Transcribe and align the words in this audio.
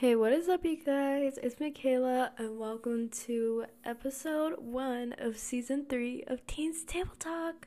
Hey, 0.00 0.14
what 0.14 0.32
is 0.32 0.48
up, 0.48 0.64
you 0.64 0.76
guys? 0.76 1.40
It's 1.42 1.58
Michaela, 1.58 2.30
and 2.38 2.56
welcome 2.56 3.08
to 3.26 3.64
episode 3.84 4.54
one 4.60 5.12
of 5.18 5.36
season 5.36 5.86
three 5.88 6.22
of 6.28 6.46
Teens 6.46 6.84
Table 6.84 7.16
Talk. 7.18 7.66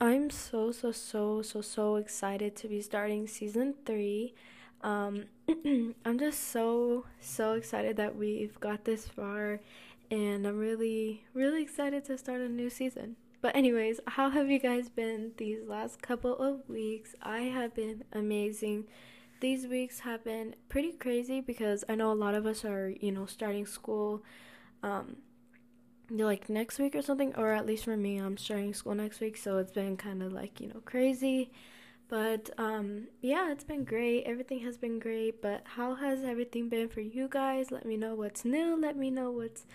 I'm 0.00 0.30
so, 0.30 0.72
so, 0.72 0.92
so, 0.92 1.42
so, 1.42 1.60
so 1.60 1.96
excited 1.96 2.56
to 2.56 2.68
be 2.68 2.80
starting 2.80 3.26
season 3.26 3.74
three. 3.84 4.34
Um, 4.80 5.26
I'm 6.06 6.18
just 6.18 6.42
so, 6.48 7.04
so 7.20 7.52
excited 7.52 7.98
that 7.98 8.16
we've 8.16 8.58
got 8.58 8.86
this 8.86 9.06
far, 9.06 9.60
and 10.10 10.46
I'm 10.46 10.56
really, 10.56 11.22
really 11.34 11.60
excited 11.60 12.06
to 12.06 12.16
start 12.16 12.40
a 12.40 12.48
new 12.48 12.70
season. 12.70 13.16
But, 13.42 13.54
anyways, 13.54 14.00
how 14.06 14.30
have 14.30 14.48
you 14.48 14.58
guys 14.58 14.88
been 14.88 15.32
these 15.36 15.58
last 15.68 16.00
couple 16.00 16.34
of 16.34 16.66
weeks? 16.66 17.14
I 17.20 17.40
have 17.40 17.74
been 17.74 18.04
amazing 18.10 18.86
these 19.42 19.66
weeks 19.66 20.00
have 20.00 20.24
been 20.24 20.54
pretty 20.68 20.92
crazy 20.92 21.40
because 21.40 21.84
I 21.88 21.96
know 21.96 22.12
a 22.12 22.14
lot 22.14 22.34
of 22.34 22.46
us 22.46 22.64
are, 22.64 22.94
you 23.00 23.12
know, 23.12 23.26
starting 23.26 23.66
school 23.66 24.22
um 24.82 25.16
like 26.10 26.48
next 26.48 26.78
week 26.78 26.94
or 26.94 27.02
something 27.02 27.34
or 27.36 27.52
at 27.52 27.66
least 27.66 27.84
for 27.84 27.96
me 27.96 28.18
I'm 28.18 28.36
starting 28.36 28.72
school 28.74 28.94
next 28.94 29.20
week 29.20 29.36
so 29.36 29.58
it's 29.58 29.72
been 29.72 29.96
kind 29.96 30.22
of 30.22 30.32
like, 30.32 30.60
you 30.60 30.68
know, 30.68 30.80
crazy. 30.84 31.50
But 32.08 32.50
um 32.56 33.08
yeah, 33.20 33.50
it's 33.52 33.64
been 33.64 33.84
great. 33.84 34.24
Everything 34.24 34.60
has 34.60 34.78
been 34.78 34.98
great, 35.00 35.42
but 35.42 35.62
how 35.64 35.96
has 35.96 36.22
everything 36.22 36.68
been 36.68 36.88
for 36.88 37.00
you 37.00 37.26
guys? 37.28 37.70
Let 37.70 37.84
me 37.84 37.96
know 37.96 38.14
what's 38.14 38.44
new. 38.44 38.80
Let 38.80 38.96
me 38.96 39.10
know 39.10 39.30
what's, 39.32 39.66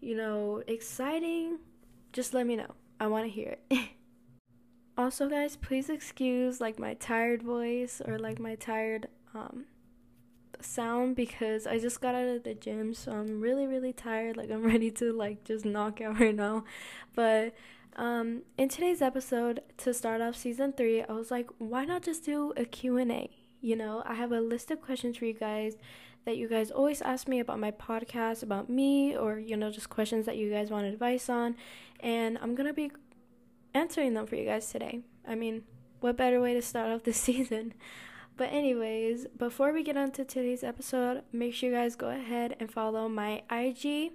you 0.00 0.16
know, 0.16 0.62
exciting. 0.66 1.58
Just 2.12 2.32
let 2.34 2.46
me 2.46 2.56
know. 2.56 2.74
I 2.98 3.06
want 3.06 3.26
to 3.26 3.30
hear 3.30 3.58
it. 3.70 3.88
Also, 5.00 5.30
guys, 5.30 5.56
please 5.56 5.88
excuse 5.88 6.60
like 6.60 6.78
my 6.78 6.92
tired 6.92 7.42
voice 7.42 8.02
or 8.06 8.18
like 8.18 8.38
my 8.38 8.54
tired 8.54 9.08
um 9.34 9.64
sound 10.60 11.16
because 11.16 11.66
I 11.66 11.78
just 11.78 12.02
got 12.02 12.14
out 12.14 12.28
of 12.28 12.42
the 12.42 12.52
gym, 12.52 12.92
so 12.92 13.12
I'm 13.12 13.40
really 13.40 13.66
really 13.66 13.94
tired. 13.94 14.36
Like 14.36 14.50
I'm 14.50 14.62
ready 14.72 14.90
to 14.90 15.10
like 15.10 15.42
just 15.42 15.64
knock 15.64 16.02
out 16.02 16.20
right 16.20 16.34
now. 16.34 16.64
But 17.14 17.54
um 17.96 18.42
in 18.58 18.68
today's 18.68 19.00
episode 19.00 19.62
to 19.78 19.94
start 19.94 20.20
off 20.20 20.36
season 20.36 20.74
3, 20.74 21.04
I 21.04 21.12
was 21.12 21.30
like, 21.30 21.48
why 21.56 21.86
not 21.86 22.02
just 22.02 22.26
do 22.26 22.52
a 22.58 22.66
Q&A? 22.66 23.30
You 23.62 23.76
know, 23.76 24.02
I 24.04 24.12
have 24.12 24.32
a 24.32 24.40
list 24.42 24.70
of 24.70 24.82
questions 24.82 25.16
for 25.16 25.24
you 25.24 25.32
guys 25.32 25.78
that 26.26 26.36
you 26.36 26.46
guys 26.46 26.70
always 26.70 27.00
ask 27.00 27.26
me 27.26 27.40
about 27.40 27.58
my 27.58 27.70
podcast, 27.70 28.42
about 28.42 28.68
me, 28.68 29.16
or 29.16 29.38
you 29.38 29.56
know, 29.56 29.70
just 29.70 29.88
questions 29.88 30.26
that 30.26 30.36
you 30.36 30.50
guys 30.50 30.70
want 30.70 30.84
advice 30.84 31.30
on. 31.30 31.56
And 32.00 32.36
I'm 32.42 32.54
gonna 32.54 32.74
be 32.74 32.90
answering 33.74 34.14
them 34.14 34.26
for 34.26 34.36
you 34.36 34.44
guys 34.44 34.70
today. 34.70 35.00
I 35.26 35.34
mean, 35.34 35.64
what 36.00 36.16
better 36.16 36.40
way 36.40 36.54
to 36.54 36.62
start 36.62 36.90
off 36.90 37.04
the 37.04 37.12
season? 37.26 37.74
But, 38.36 38.52
anyways, 38.52 39.26
before 39.36 39.72
we 39.72 39.82
get 39.82 39.96
into 39.96 40.24
today's 40.24 40.64
episode, 40.64 41.22
make 41.32 41.52
sure 41.52 41.68
you 41.68 41.74
guys 41.74 41.94
go 41.94 42.08
ahead 42.08 42.56
and 42.58 42.70
follow 42.72 43.08
my 43.08 43.42
IG 43.50 44.12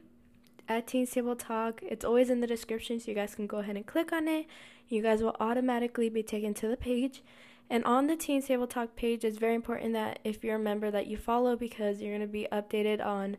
at 0.68 0.88
Teens 0.88 1.12
Table 1.12 1.36
Talk. 1.36 1.82
It's 1.84 2.04
always 2.04 2.30
in 2.30 2.42
the 2.42 2.48
description, 2.48 3.00
so 3.00 3.12
you 3.12 3.16
guys 3.16 3.36
can 3.36 3.46
go 3.46 3.58
ahead 3.58 3.76
and 3.76 3.86
click 3.86 4.12
on 4.12 4.28
it. 4.28 4.48
You 4.88 5.02
guys 5.02 5.22
will 5.22 5.36
automatically 5.40 6.10
be 6.10 6.24
taken 6.24 6.54
to 6.56 6.68
the 6.68 6.78
page. 6.78 7.24
And 7.70 7.84
on 7.86 8.08
the 8.08 8.16
Teens 8.16 8.48
Table 8.48 8.68
Talk 8.68 8.96
page, 8.96 9.24
it's 9.24 9.38
very 9.38 9.56
important 9.56 9.94
that 9.94 10.20
if 10.24 10.44
you're 10.44 10.56
a 10.56 10.60
member 10.60 10.92
that 10.92 11.08
you 11.08 11.18
follow 11.18 11.56
because 11.56 12.02
you're 12.02 12.12
going 12.12 12.22
to 12.22 12.28
be 12.28 12.48
updated 12.52 13.04
on, 13.04 13.38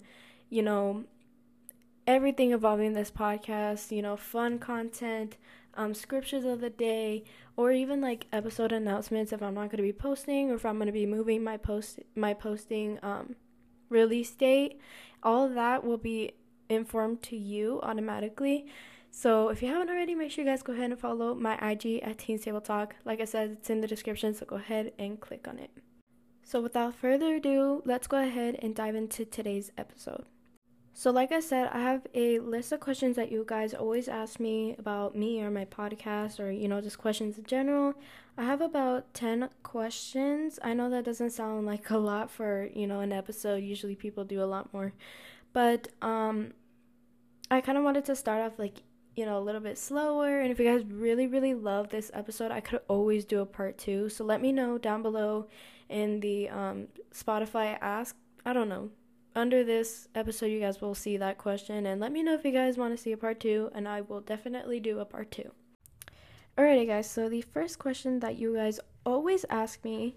you 0.51 0.63
know, 0.63 1.05
everything 2.07 2.51
involving 2.51 2.93
this 2.93 3.11
podcast, 3.11 3.95
you 3.95 4.03
know, 4.03 4.17
fun 4.17 4.59
content, 4.59 5.37
um, 5.77 5.95
scriptures 5.95 6.45
of 6.45 6.61
the 6.61 6.71
day, 6.71 7.25
or 7.57 7.73
even 7.73 8.01
like 8.01 8.27
episode 8.33 8.73
announcements 8.73 9.33
if 9.33 9.43
I'm 9.43 9.55
not 9.55 9.71
going 9.71 9.79
to 9.79 9.83
be 9.83 9.93
posting 9.93 10.51
or 10.51 10.55
if 10.55 10.67
I'm 10.67 10.77
going 10.77 10.87
to 10.87 10.93
be 10.93 11.07
moving 11.07 11.43
my 11.43 11.57
post 11.57 12.01
my 12.15 12.35
posting 12.35 12.99
um, 13.03 13.37
release 13.89 14.31
date. 14.31 14.81
All 15.23 15.49
that 15.49 15.85
will 15.85 15.99
be 15.99 16.33
informed 16.69 17.23
to 17.23 17.37
you 17.37 17.81
automatically. 17.83 18.67
So 19.11 19.49
if 19.49 19.63
you 19.63 19.69
haven't 19.69 19.89
already, 19.89 20.15
make 20.15 20.31
sure 20.31 20.45
you 20.45 20.51
guys 20.51 20.63
go 20.63 20.75
ahead 20.75 20.91
and 20.91 21.01
follow 21.01 21.35
my 21.35 21.55
IG 21.57 22.01
at 22.03 22.19
Teens 22.19 22.43
Table 22.43 22.61
Talk. 22.61 22.97
Like 23.05 23.21
I 23.21 23.25
said, 23.25 23.51
it's 23.53 23.71
in 23.71 23.81
the 23.81 23.87
description, 23.87 24.35
so 24.35 24.45
go 24.45 24.57
ahead 24.57 24.93
and 24.99 25.19
click 25.19 25.49
on 25.49 25.59
it. 25.59 25.71
So 26.45 26.61
without 26.61 26.95
further 26.95 27.37
ado, 27.37 27.83
let's 27.87 28.07
go 28.07 28.23
ahead 28.23 28.57
and 28.61 28.75
dive 28.75 28.95
into 28.95 29.25
today's 29.25 29.73
episode. 29.79 30.27
So, 30.99 31.11
like 31.11 31.31
I 31.31 31.41
said, 31.41 31.69
I 31.75 31.81
have 31.81 32.07
a 32.15 32.39
list 32.39 32.73
of 32.73 32.81
questions 32.81 33.17
that 33.17 33.31
you 33.31 33.45
guys 33.47 33.75
always 33.75 34.09
ask 34.09 34.41
me 34.41 34.75
about 34.79 35.15
me 35.15 35.43
or 35.43 35.51
my 35.51 35.67
podcast 35.67 36.41
or, 36.41 36.51
you 36.51 36.69
know, 36.69 36.81
just 36.81 36.97
questions 36.97 37.37
in 37.37 37.45
general. 37.45 37.93
I 38.39 38.45
have 38.45 38.63
about 38.63 39.13
10 39.13 39.51
questions. 39.63 40.59
I 40.65 40.73
know 40.73 40.89
that 40.89 41.05
doesn't 41.05 41.33
sound 41.33 41.67
like 41.73 41.91
a 41.91 41.99
lot 41.99 42.31
for, 42.31 42.71
you 42.73 42.87
know, 42.87 43.01
an 43.01 43.13
episode. 43.13 43.63
Usually 43.63 43.95
people 43.95 44.25
do 44.25 44.43
a 44.43 44.49
lot 44.49 44.73
more. 44.73 44.95
But 45.53 45.89
um 46.01 46.55
I 47.51 47.61
kind 47.61 47.77
of 47.77 47.85
wanted 47.85 48.07
to 48.07 48.17
start 48.17 48.41
off 48.41 48.59
like, 48.59 48.79
you 49.17 49.27
know, 49.27 49.37
a 49.37 49.45
little 49.45 49.61
bit 49.61 49.77
slower. 49.77 50.41
And 50.41 50.51
if 50.51 50.59
you 50.59 50.65
guys 50.65 50.83
really, 50.87 51.27
really 51.27 51.53
love 51.53 51.91
this 51.91 52.11
episode, 52.15 52.51
I 52.51 52.61
could 52.61 52.81
always 52.89 53.27
do 53.27 53.43
a 53.43 53.47
part 53.47 53.77
two. 53.77 54.09
So 54.09 54.25
let 54.25 54.41
me 54.41 54.51
know 54.51 54.79
down 54.79 55.03
below 55.03 55.49
in 55.91 56.21
the 56.21 56.49
um, 56.49 56.89
Spotify 57.13 57.77
ask. 57.83 58.17
I 58.47 58.55
don't 58.55 58.71
know 58.71 58.93
under 59.37 59.63
this 59.63 60.09
episode, 60.15 60.47
you 60.47 60.59
guys 60.59 60.81
will 60.81 60.95
see 60.95 61.19
that 61.19 61.37
question. 61.39 61.87
And 61.87 62.01
let 62.01 62.11
me 62.11 62.23
know 62.23 62.35
if 62.35 62.45
you 62.45 62.51
guys 62.51 62.79
want 62.79 62.97
to 62.97 63.03
see 63.03 63.13
a 63.13 63.17
part 63.17 63.39
two, 63.39 63.71
and 63.75 63.87
I 63.87 64.01
will 64.01 64.21
definitely 64.21 64.81
do 64.81 64.99
a 64.99 65.05
part 65.05 65.31
two. 65.31 65.53
Alrighty, 66.57 66.87
guys. 66.87 67.09
So, 67.09 67.29
the 67.29 67.43
first 67.43 67.79
question 67.79 68.21
that 68.21 68.39
you 68.39 68.55
guys 68.55 68.81
always 69.05 69.45
ask 69.51 69.85
me 69.85 70.17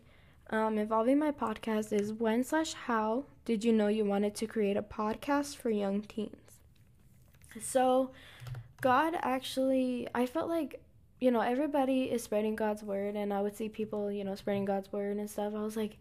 um, 0.49 0.77
involving 0.77 1.19
my 1.19 1.31
podcast 1.31 1.91
is 1.91 2.13
when 2.13 2.43
slash 2.45 2.73
how 2.73 3.25
did 3.43 3.63
you 3.63 3.73
know 3.73 3.87
you 3.87 4.05
wanted 4.05 4.35
to 4.35 4.47
create 4.47 4.77
a 4.77 4.81
podcast 4.81 5.57
for 5.57 5.69
young 5.69 6.01
teens? 6.01 6.61
So, 7.59 8.11
God 8.79 9.15
actually, 9.21 10.07
I 10.15 10.25
felt 10.25 10.47
like, 10.47 10.81
you 11.19 11.29
know, 11.29 11.41
everybody 11.41 12.03
is 12.03 12.23
spreading 12.23 12.55
God's 12.55 12.83
word, 12.83 13.17
and 13.17 13.33
I 13.33 13.41
would 13.41 13.57
see 13.57 13.67
people, 13.67 14.09
you 14.09 14.23
know, 14.23 14.35
spreading 14.35 14.63
God's 14.63 14.93
word 14.93 15.17
and 15.17 15.29
stuff. 15.29 15.53
I 15.53 15.61
was 15.61 15.75
like, 15.75 15.97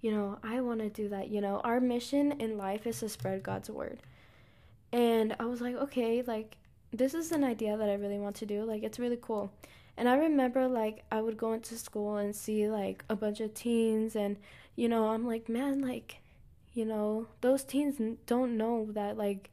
you 0.00 0.12
know, 0.12 0.38
I 0.42 0.60
want 0.60 0.80
to 0.80 0.88
do 0.88 1.08
that. 1.08 1.28
You 1.28 1.40
know, 1.40 1.60
our 1.64 1.80
mission 1.80 2.32
in 2.40 2.56
life 2.56 2.86
is 2.86 3.00
to 3.00 3.08
spread 3.08 3.42
God's 3.42 3.70
word. 3.70 4.00
And 4.92 5.36
I 5.38 5.44
was 5.44 5.60
like, 5.60 5.76
okay, 5.76 6.22
like, 6.22 6.56
this 6.92 7.14
is 7.14 7.32
an 7.32 7.44
idea 7.44 7.76
that 7.76 7.88
I 7.88 7.94
really 7.94 8.18
want 8.18 8.36
to 8.36 8.46
do. 8.46 8.64
Like, 8.64 8.82
it's 8.82 8.98
really 8.98 9.18
cool. 9.20 9.52
And 9.96 10.08
I 10.08 10.16
remember, 10.16 10.68
like, 10.68 11.02
I 11.10 11.20
would 11.20 11.36
go 11.36 11.52
into 11.52 11.76
school 11.76 12.16
and 12.16 12.34
see, 12.34 12.68
like, 12.70 13.04
a 13.10 13.16
bunch 13.16 13.40
of 13.40 13.52
teens, 13.52 14.14
and, 14.14 14.36
you 14.76 14.88
know, 14.88 15.08
I'm 15.08 15.26
like, 15.26 15.48
man, 15.48 15.80
like, 15.82 16.20
you 16.72 16.84
know, 16.84 17.26
those 17.40 17.64
teens 17.64 18.00
don't 18.26 18.56
know 18.56 18.86
that, 18.92 19.18
like, 19.18 19.50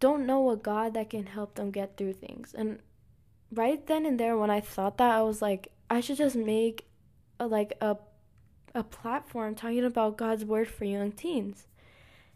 don't 0.00 0.26
know 0.26 0.50
a 0.50 0.56
God 0.56 0.94
that 0.94 1.10
can 1.10 1.26
help 1.26 1.54
them 1.54 1.70
get 1.70 1.96
through 1.96 2.14
things. 2.14 2.54
And 2.58 2.80
right 3.52 3.86
then 3.86 4.04
and 4.04 4.18
there, 4.18 4.36
when 4.36 4.50
I 4.50 4.60
thought 4.60 4.98
that, 4.98 5.12
I 5.12 5.22
was 5.22 5.40
like, 5.40 5.70
I 5.88 6.00
should 6.00 6.16
just 6.16 6.34
make, 6.34 6.88
a, 7.38 7.46
like, 7.46 7.74
a 7.80 7.96
a 8.74 8.82
platform 8.82 9.54
talking 9.54 9.84
about 9.84 10.16
God's 10.16 10.44
word 10.44 10.68
for 10.68 10.84
young 10.84 11.12
teens. 11.12 11.66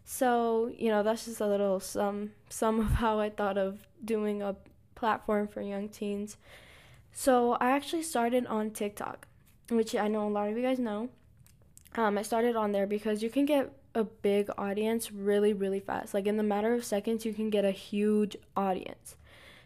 So, 0.05 0.71
you 0.77 0.89
know, 0.89 1.03
that's 1.03 1.25
just 1.25 1.39
a 1.39 1.47
little 1.47 1.79
some 1.79 2.31
some 2.49 2.79
of 2.79 2.87
how 2.93 3.19
I 3.19 3.29
thought 3.29 3.57
of 3.57 3.87
doing 4.03 4.41
a 4.41 4.55
platform 4.95 5.47
for 5.47 5.61
young 5.61 5.89
teens. 5.89 6.37
So, 7.11 7.53
I 7.53 7.71
actually 7.71 8.03
started 8.03 8.45
on 8.47 8.71
TikTok, 8.71 9.27
which 9.69 9.95
I 9.95 10.07
know 10.07 10.27
a 10.27 10.29
lot 10.29 10.49
of 10.49 10.57
you 10.57 10.63
guys 10.63 10.79
know. 10.79 11.09
Um, 11.95 12.17
I 12.17 12.23
started 12.23 12.55
on 12.55 12.71
there 12.71 12.87
because 12.87 13.21
you 13.21 13.29
can 13.29 13.45
get 13.45 13.71
a 13.95 14.03
big 14.03 14.49
audience 14.57 15.11
really, 15.11 15.53
really 15.53 15.79
fast. 15.79 16.13
Like 16.13 16.25
in 16.25 16.37
the 16.37 16.43
matter 16.43 16.73
of 16.73 16.83
seconds, 16.83 17.25
you 17.25 17.33
can 17.33 17.49
get 17.49 17.65
a 17.65 17.71
huge 17.71 18.35
audience. 18.57 19.15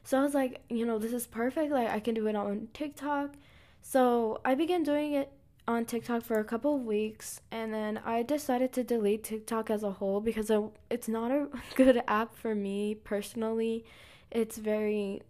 So 0.03 0.19
I 0.19 0.23
was 0.23 0.33
like, 0.33 0.61
you 0.69 0.85
know, 0.85 0.99
this 0.99 1.13
is 1.13 1.27
perfect. 1.27 1.71
Like 1.71 1.89
I 1.89 1.99
can 1.99 2.13
do 2.13 2.27
it 2.27 2.35
on 2.35 2.67
TikTok. 2.73 3.35
So 3.81 4.41
I 4.43 4.55
began 4.55 4.83
doing 4.83 5.13
it 5.13 5.31
on 5.67 5.85
TikTok 5.85 6.23
for 6.23 6.39
a 6.39 6.43
couple 6.43 6.75
of 6.75 6.81
weeks 6.81 7.41
and 7.51 7.73
then 7.73 7.99
I 8.05 8.23
decided 8.23 8.71
to 8.73 8.83
delete 8.83 9.23
TikTok 9.23 9.69
as 9.69 9.83
a 9.83 9.91
whole 9.91 10.21
because 10.21 10.49
it's 10.89 11.07
not 11.07 11.31
a 11.31 11.47
good 11.75 12.01
app 12.07 12.35
for 12.35 12.55
me 12.55 12.95
personally. 12.95 13.85
It's 14.31 14.57
very 14.57 15.21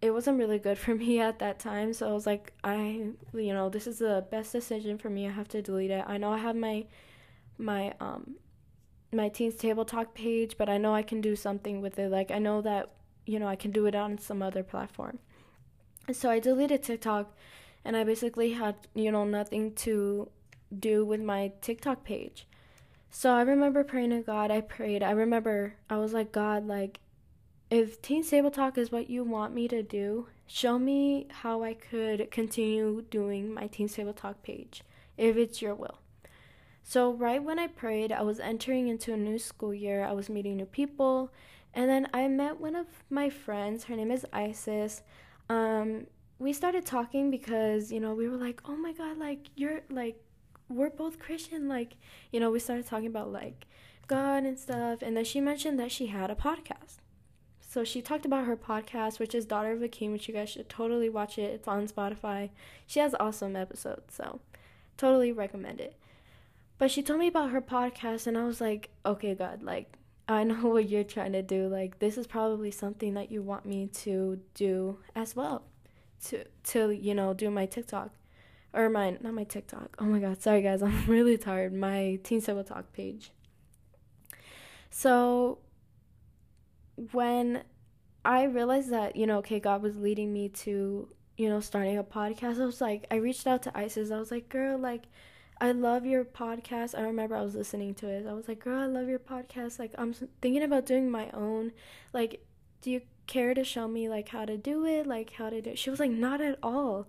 it 0.00 0.12
wasn't 0.12 0.38
really 0.38 0.58
good 0.58 0.78
for 0.84 0.94
me 0.94 1.20
at 1.20 1.38
that 1.40 1.58
time, 1.58 1.92
so 1.92 2.08
I 2.08 2.12
was 2.12 2.26
like 2.26 2.52
I 2.64 3.10
you 3.32 3.54
know, 3.54 3.68
this 3.68 3.86
is 3.86 3.98
the 3.98 4.26
best 4.30 4.52
decision 4.52 4.98
for 4.98 5.10
me. 5.10 5.26
I 5.26 5.30
have 5.30 5.48
to 5.48 5.62
delete 5.62 5.90
it. 5.90 6.04
I 6.06 6.18
know 6.18 6.32
I 6.32 6.38
have 6.38 6.56
my 6.56 6.86
my 7.56 7.94
um 8.00 8.36
my 9.12 9.28
teens 9.28 9.54
table 9.54 9.84
talk 9.84 10.14
page, 10.14 10.56
but 10.58 10.68
I 10.68 10.76
know 10.76 10.94
I 10.94 11.02
can 11.02 11.20
do 11.20 11.34
something 11.36 11.80
with 11.80 11.98
it. 11.98 12.10
Like 12.10 12.30
I 12.30 12.38
know 12.38 12.60
that 12.62 12.90
you 13.28 13.38
know, 13.38 13.46
I 13.46 13.56
can 13.56 13.70
do 13.70 13.84
it 13.84 13.94
on 13.94 14.16
some 14.16 14.42
other 14.42 14.62
platform. 14.62 15.18
So 16.12 16.30
I 16.30 16.38
deleted 16.38 16.82
TikTok 16.82 17.36
and 17.88 17.96
I 17.96 18.04
basically 18.04 18.52
had, 18.52 18.74
you 18.94 19.10
know, 19.10 19.24
nothing 19.24 19.72
to 19.76 20.28
do 20.78 21.06
with 21.06 21.22
my 21.22 21.52
TikTok 21.62 22.04
page. 22.04 22.46
So 23.08 23.30
I 23.30 23.40
remember 23.40 23.82
praying 23.82 24.10
to 24.10 24.20
God. 24.20 24.50
I 24.50 24.60
prayed. 24.60 25.02
I 25.02 25.12
remember 25.12 25.72
I 25.88 25.96
was 25.96 26.12
like, 26.12 26.30
God, 26.30 26.66
like, 26.66 27.00
if 27.70 28.02
Teens 28.02 28.28
Table 28.28 28.50
Talk 28.50 28.76
is 28.76 28.92
what 28.92 29.08
you 29.08 29.24
want 29.24 29.54
me 29.54 29.68
to 29.68 29.82
do, 29.82 30.26
show 30.46 30.78
me 30.78 31.28
how 31.30 31.62
I 31.62 31.72
could 31.72 32.30
continue 32.30 33.04
doing 33.08 33.54
my 33.54 33.68
Teens 33.68 33.94
Table 33.94 34.12
Talk 34.12 34.42
page, 34.42 34.82
if 35.16 35.38
it's 35.38 35.62
your 35.62 35.74
will. 35.74 35.98
So, 36.82 37.14
right 37.14 37.42
when 37.42 37.58
I 37.58 37.68
prayed, 37.68 38.12
I 38.12 38.20
was 38.20 38.38
entering 38.38 38.88
into 38.88 39.14
a 39.14 39.16
new 39.16 39.38
school 39.38 39.72
year, 39.72 40.04
I 40.04 40.12
was 40.12 40.28
meeting 40.28 40.58
new 40.58 40.66
people, 40.66 41.32
and 41.72 41.88
then 41.88 42.06
I 42.12 42.28
met 42.28 42.60
one 42.60 42.76
of 42.76 42.86
my 43.08 43.30
friends. 43.30 43.84
Her 43.84 43.96
name 43.96 44.10
is 44.10 44.26
Isis. 44.30 45.00
Um, 45.48 46.06
we 46.38 46.52
started 46.52 46.86
talking 46.86 47.30
because, 47.30 47.90
you 47.90 48.00
know, 48.00 48.14
we 48.14 48.28
were 48.28 48.36
like, 48.36 48.60
oh 48.64 48.76
my 48.76 48.92
God, 48.92 49.18
like, 49.18 49.48
you're 49.56 49.80
like, 49.90 50.22
we're 50.68 50.90
both 50.90 51.18
Christian. 51.18 51.68
Like, 51.68 51.96
you 52.32 52.40
know, 52.40 52.50
we 52.50 52.58
started 52.58 52.86
talking 52.86 53.06
about 53.06 53.32
like 53.32 53.66
God 54.06 54.44
and 54.44 54.58
stuff. 54.58 55.02
And 55.02 55.16
then 55.16 55.24
she 55.24 55.40
mentioned 55.40 55.78
that 55.78 55.90
she 55.90 56.06
had 56.06 56.30
a 56.30 56.34
podcast. 56.34 56.98
So 57.60 57.84
she 57.84 58.00
talked 58.00 58.24
about 58.24 58.46
her 58.46 58.56
podcast, 58.56 59.18
which 59.18 59.34
is 59.34 59.44
Daughter 59.44 59.72
of 59.72 59.82
a 59.82 59.88
King, 59.88 60.12
which 60.12 60.26
you 60.26 60.34
guys 60.34 60.48
should 60.48 60.68
totally 60.68 61.10
watch 61.10 61.38
it. 61.38 61.50
It's 61.52 61.68
on 61.68 61.86
Spotify. 61.86 62.50
She 62.86 62.98
has 63.00 63.14
awesome 63.20 63.56
episodes, 63.56 64.14
so 64.14 64.40
totally 64.96 65.32
recommend 65.32 65.80
it. 65.80 65.94
But 66.78 66.90
she 66.90 67.02
told 67.02 67.18
me 67.18 67.26
about 67.26 67.50
her 67.50 67.60
podcast, 67.60 68.26
and 68.26 68.38
I 68.38 68.44
was 68.44 68.60
like, 68.60 68.88
okay, 69.04 69.34
God, 69.34 69.62
like, 69.62 69.98
I 70.26 70.44
know 70.44 70.54
what 70.68 70.88
you're 70.88 71.04
trying 71.04 71.32
to 71.32 71.42
do. 71.42 71.68
Like, 71.68 71.98
this 71.98 72.16
is 72.16 72.26
probably 72.26 72.70
something 72.70 73.12
that 73.14 73.30
you 73.30 73.42
want 73.42 73.66
me 73.66 73.88
to 73.88 74.40
do 74.54 75.00
as 75.14 75.36
well. 75.36 75.64
To, 76.26 76.44
to 76.64 76.90
you 76.90 77.14
know, 77.14 77.34
do 77.34 77.50
my 77.50 77.66
TikTok. 77.66 78.10
Or 78.74 78.88
my, 78.90 79.16
not 79.20 79.34
my 79.34 79.44
TikTok. 79.44 79.96
Oh 79.98 80.04
my 80.04 80.18
mm. 80.18 80.22
God, 80.22 80.42
sorry 80.42 80.62
guys, 80.62 80.82
I'm 80.84 81.06
really 81.06 81.38
tired. 81.38 81.72
My 81.72 82.18
Teens 82.22 82.46
Table 82.46 82.64
Talk 82.64 82.92
page. 82.92 83.32
So 84.90 85.58
when 87.12 87.62
I 88.24 88.44
realized 88.44 88.90
that, 88.90 89.16
you 89.16 89.26
know, 89.26 89.38
okay, 89.38 89.60
God 89.60 89.82
was 89.82 89.96
leading 89.96 90.32
me 90.32 90.48
to, 90.50 91.08
you 91.36 91.48
know, 91.48 91.60
starting 91.60 91.96
a 91.96 92.04
podcast, 92.04 92.60
I 92.60 92.66
was 92.66 92.80
like, 92.80 93.06
I 93.10 93.16
reached 93.16 93.46
out 93.46 93.62
to 93.62 93.78
Isis. 93.78 94.10
I 94.10 94.18
was 94.18 94.30
like, 94.30 94.48
girl, 94.48 94.76
like, 94.78 95.04
I 95.60 95.72
love 95.72 96.04
your 96.04 96.24
podcast. 96.24 96.96
I 96.96 97.02
remember 97.02 97.36
I 97.36 97.42
was 97.42 97.54
listening 97.54 97.94
to 97.94 98.08
it. 98.08 98.26
I 98.26 98.32
was 98.32 98.48
like, 98.48 98.60
girl, 98.60 98.80
I 98.80 98.86
love 98.86 99.08
your 99.08 99.18
podcast. 99.18 99.78
Like, 99.78 99.92
I'm 99.98 100.12
thinking 100.40 100.62
about 100.62 100.86
doing 100.86 101.10
my 101.10 101.30
own. 101.32 101.72
Like, 102.12 102.44
do 102.80 102.90
you 102.90 103.00
care 103.28 103.54
to 103.54 103.62
show 103.62 103.86
me, 103.86 104.08
like, 104.08 104.30
how 104.30 104.44
to 104.44 104.56
do 104.56 104.84
it? 104.84 105.06
Like, 105.06 105.34
how 105.34 105.50
to 105.50 105.62
do 105.62 105.70
it? 105.70 105.78
She 105.78 105.90
was 105.90 106.00
like, 106.00 106.10
not 106.10 106.40
at 106.40 106.58
all 106.62 107.06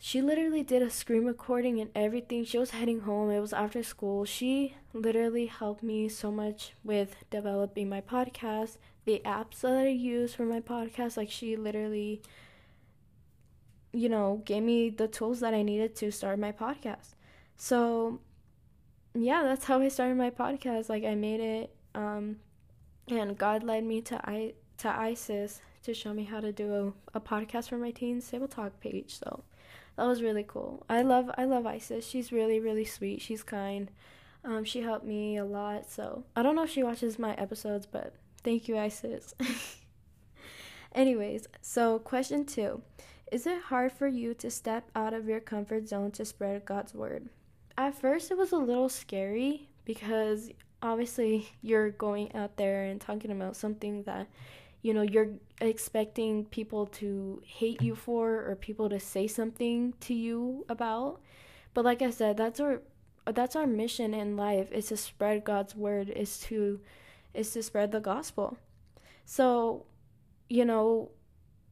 she 0.00 0.22
literally 0.22 0.62
did 0.62 0.80
a 0.80 0.90
screen 0.90 1.24
recording 1.24 1.80
and 1.80 1.90
everything. 1.94 2.44
She 2.44 2.56
was 2.56 2.70
heading 2.70 3.00
home. 3.00 3.30
It 3.30 3.40
was 3.40 3.52
after 3.52 3.82
school. 3.82 4.24
She 4.24 4.76
literally 4.92 5.46
helped 5.46 5.82
me 5.82 6.08
so 6.08 6.30
much 6.30 6.72
with 6.84 7.16
developing 7.30 7.88
my 7.88 8.00
podcast, 8.00 8.76
the 9.06 9.20
apps 9.24 9.60
that 9.62 9.76
I 9.76 9.88
use 9.88 10.34
for 10.34 10.44
my 10.44 10.60
podcast. 10.60 11.16
Like, 11.16 11.30
she 11.32 11.56
literally, 11.56 12.22
you 13.92 14.08
know, 14.08 14.40
gave 14.44 14.62
me 14.62 14.88
the 14.88 15.08
tools 15.08 15.40
that 15.40 15.52
I 15.52 15.62
needed 15.62 15.96
to 15.96 16.12
start 16.12 16.38
my 16.38 16.52
podcast. 16.52 17.14
So, 17.56 18.20
yeah, 19.14 19.42
that's 19.42 19.64
how 19.64 19.80
I 19.80 19.88
started 19.88 20.16
my 20.16 20.30
podcast. 20.30 20.88
Like, 20.88 21.04
I 21.04 21.16
made 21.16 21.40
it, 21.40 21.74
um, 21.96 22.36
and 23.08 23.36
God 23.36 23.64
led 23.64 23.82
me 23.82 24.00
to 24.02 24.30
I 24.30 24.52
to 24.78 24.88
Isis 24.88 25.60
to 25.82 25.94
show 25.94 26.12
me 26.12 26.24
how 26.24 26.40
to 26.40 26.52
do 26.52 26.94
a, 27.14 27.18
a 27.18 27.20
podcast 27.20 27.68
for 27.68 27.78
my 27.78 27.90
teens 27.90 28.28
table 28.28 28.48
talk 28.48 28.80
page. 28.80 29.18
So, 29.18 29.44
that 29.98 30.06
was 30.06 30.22
really 30.22 30.44
cool. 30.46 30.86
I 30.88 31.02
love 31.02 31.28
I 31.36 31.44
love 31.44 31.66
Isis. 31.66 32.06
She's 32.06 32.30
really 32.30 32.60
really 32.60 32.84
sweet. 32.84 33.20
She's 33.20 33.42
kind. 33.42 33.90
Um, 34.44 34.64
she 34.64 34.80
helped 34.80 35.04
me 35.04 35.36
a 35.36 35.44
lot. 35.44 35.90
So 35.90 36.24
I 36.36 36.42
don't 36.42 36.54
know 36.54 36.62
if 36.62 36.70
she 36.70 36.84
watches 36.84 37.18
my 37.18 37.34
episodes, 37.34 37.84
but 37.84 38.14
thank 38.44 38.68
you, 38.68 38.78
Isis. 38.78 39.34
Anyways, 40.94 41.48
so 41.60 41.98
question 41.98 42.44
two. 42.46 42.82
Is 43.32 43.46
it 43.46 43.60
hard 43.62 43.90
for 43.90 44.06
you 44.06 44.34
to 44.34 44.50
step 44.50 44.88
out 44.94 45.12
of 45.12 45.28
your 45.28 45.40
comfort 45.40 45.88
zone 45.88 46.12
to 46.12 46.24
spread 46.24 46.64
God's 46.64 46.94
word? 46.94 47.28
At 47.76 48.00
first, 48.00 48.30
it 48.30 48.38
was 48.38 48.52
a 48.52 48.56
little 48.56 48.88
scary 48.88 49.68
because 49.84 50.50
obviously 50.80 51.50
you're 51.60 51.90
going 51.90 52.34
out 52.34 52.56
there 52.56 52.84
and 52.84 53.00
talking 53.00 53.32
about 53.32 53.56
something 53.56 54.04
that 54.04 54.28
you 54.82 54.94
know 54.94 55.02
you're 55.02 55.30
expecting 55.60 56.44
people 56.46 56.86
to 56.86 57.42
hate 57.44 57.82
you 57.82 57.94
for 57.94 58.48
or 58.48 58.56
people 58.56 58.88
to 58.88 59.00
say 59.00 59.26
something 59.26 59.94
to 60.00 60.14
you 60.14 60.64
about. 60.68 61.20
But 61.74 61.84
like 61.84 62.02
i 62.02 62.10
said 62.10 62.36
that's 62.36 62.60
our 62.60 62.82
that's 63.26 63.56
our 63.56 63.66
mission 63.66 64.14
in 64.14 64.36
life 64.36 64.72
is 64.72 64.86
to 64.86 64.96
spread 64.96 65.44
god's 65.44 65.76
word 65.76 66.08
is 66.08 66.38
to 66.40 66.80
is 67.34 67.52
to 67.52 67.62
spread 67.62 67.92
the 67.92 68.00
gospel. 68.00 68.56
So 69.24 69.86
you 70.48 70.64
know 70.64 71.10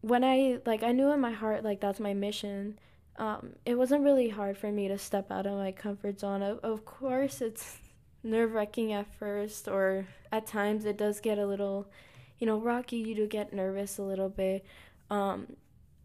when 0.03 0.23
i 0.23 0.59
like 0.67 0.83
i 0.83 0.93
knew 0.93 1.11
in 1.11 1.21
my 1.21 1.33
heart 1.33 1.65
like 1.65 1.81
that's 1.81 1.99
my 1.99 2.13
mission 2.13 2.79
um 3.19 3.55
it 3.65 3.75
wasn't 3.77 4.05
really 4.05 4.29
hard 4.29 4.57
for 4.57 4.71
me 4.71 4.87
to 4.89 4.99
step 4.99 5.31
out 5.31 5.47
of 5.47 5.55
my 5.55 5.73
comfort 5.73 6.21
zone. 6.21 6.43
Of, 6.43 6.59
of 6.59 6.85
course 6.85 7.41
it's 7.41 7.79
nerve 8.23 8.53
wracking 8.53 8.93
at 8.93 9.07
first 9.15 9.69
or 9.69 10.07
at 10.33 10.47
times 10.47 10.85
it 10.85 10.99
does 10.99 11.21
get 11.21 11.39
a 11.39 11.47
little 11.47 11.87
you 12.39 12.47
know, 12.47 12.59
rocky, 12.59 12.97
you 12.97 13.15
do 13.15 13.27
get 13.27 13.53
nervous 13.53 13.99
a 13.99 14.03
little 14.03 14.29
bit. 14.29 14.65
Um, 15.11 15.57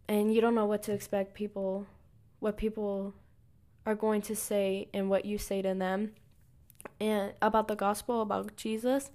and 0.07 0.33
you 0.33 0.42
don't 0.42 0.56
know 0.56 0.66
what 0.66 0.83
to 0.83 0.94
expect 0.94 1.33
people, 1.33 1.86
what 2.39 2.57
people 2.57 3.13
are 3.86 3.95
going 3.95 4.22
to 4.22 4.36
say 4.36 4.88
and 4.94 5.10
what 5.10 5.25
you 5.25 5.38
say 5.38 5.62
to 5.62 5.74
them 5.74 6.12
and 7.00 7.33
about 7.42 7.68
the 7.68 7.75
gospel, 7.75 8.22
about 8.22 8.56
Jesus. 8.56 9.10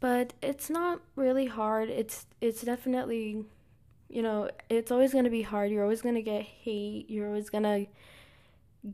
But 0.00 0.34
it's 0.40 0.70
not 0.70 1.00
really 1.16 1.46
hard. 1.46 1.88
It's 1.90 2.26
it's 2.40 2.62
definitely 2.62 3.44
you 4.08 4.22
know, 4.22 4.48
it's 4.70 4.90
always 4.90 5.12
going 5.12 5.24
to 5.24 5.30
be 5.30 5.42
hard. 5.42 5.70
You're 5.70 5.82
always 5.82 6.00
going 6.00 6.14
to 6.14 6.22
get 6.22 6.42
hate. 6.42 7.10
You're 7.10 7.26
always 7.26 7.50
going 7.50 7.64
to 7.64 8.92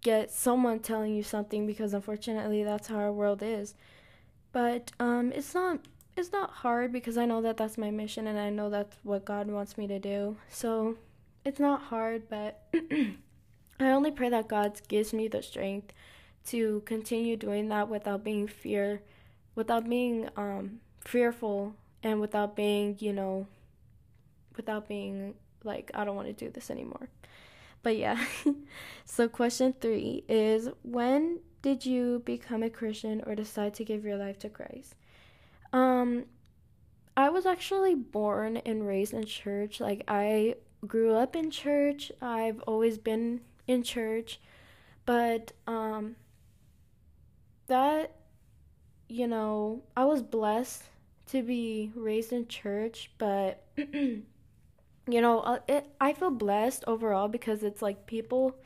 get 0.00 0.30
someone 0.30 0.78
telling 0.78 1.14
you 1.14 1.22
something 1.22 1.66
because 1.66 1.92
unfortunately 1.92 2.62
that's 2.62 2.86
how 2.86 2.96
our 2.96 3.12
world 3.12 3.42
is. 3.42 3.74
But 4.52 4.92
um 5.00 5.32
it's 5.32 5.52
not 5.52 5.80
it's 6.16 6.32
not 6.32 6.50
hard 6.50 6.92
because 6.92 7.18
I 7.18 7.26
know 7.26 7.42
that 7.42 7.56
that's 7.56 7.76
my 7.76 7.90
mission 7.90 8.26
and 8.26 8.38
I 8.38 8.50
know 8.50 8.70
that's 8.70 8.96
what 9.02 9.24
God 9.24 9.48
wants 9.48 9.76
me 9.76 9.86
to 9.86 9.98
do. 9.98 10.36
So 10.48 10.96
it's 11.44 11.60
not 11.60 11.82
hard, 11.82 12.28
but 12.28 12.62
I 12.74 13.90
only 13.90 14.10
pray 14.10 14.30
that 14.30 14.48
God 14.48 14.80
gives 14.88 15.12
me 15.12 15.28
the 15.28 15.42
strength 15.42 15.92
to 16.46 16.82
continue 16.86 17.36
doing 17.36 17.68
that 17.68 17.88
without 17.88 18.24
being 18.24 18.46
fear, 18.48 19.02
without 19.54 19.88
being 19.88 20.28
um, 20.36 20.80
fearful, 21.04 21.74
and 22.02 22.20
without 22.20 22.56
being, 22.56 22.96
you 22.98 23.12
know, 23.12 23.46
without 24.56 24.88
being 24.88 25.34
like 25.64 25.90
I 25.92 26.04
don't 26.04 26.16
want 26.16 26.28
to 26.28 26.32
do 26.32 26.50
this 26.50 26.70
anymore. 26.70 27.08
But 27.82 27.96
yeah. 27.98 28.24
so 29.04 29.28
question 29.28 29.74
3 29.80 30.24
is 30.28 30.68
when 30.82 31.40
did 31.62 31.84
you 31.84 32.22
become 32.24 32.62
a 32.62 32.70
Christian 32.70 33.22
or 33.26 33.34
decide 33.34 33.74
to 33.74 33.84
give 33.84 34.04
your 34.04 34.16
life 34.16 34.38
to 34.40 34.48
Christ? 34.48 34.94
Um, 35.76 36.24
I 37.18 37.28
was 37.28 37.44
actually 37.44 37.94
born 37.94 38.56
and 38.56 38.86
raised 38.86 39.12
in 39.12 39.26
church. 39.26 39.78
Like, 39.78 40.04
I 40.08 40.54
grew 40.86 41.14
up 41.14 41.36
in 41.36 41.50
church. 41.50 42.10
I've 42.22 42.60
always 42.62 42.96
been 42.96 43.42
in 43.66 43.82
church. 43.82 44.40
But, 45.04 45.52
um, 45.66 46.16
that, 47.66 48.14
you 49.06 49.26
know, 49.26 49.82
I 49.94 50.06
was 50.06 50.22
blessed 50.22 50.82
to 51.26 51.42
be 51.42 51.92
raised 51.94 52.32
in 52.32 52.48
church, 52.48 53.10
but, 53.18 53.62
you 53.76 54.22
know, 55.06 55.40
uh, 55.40 55.58
it, 55.68 55.86
I 56.00 56.14
feel 56.14 56.30
blessed 56.30 56.84
overall 56.86 57.28
because 57.28 57.62
it's 57.62 57.82
like 57.82 58.06
people 58.06 58.56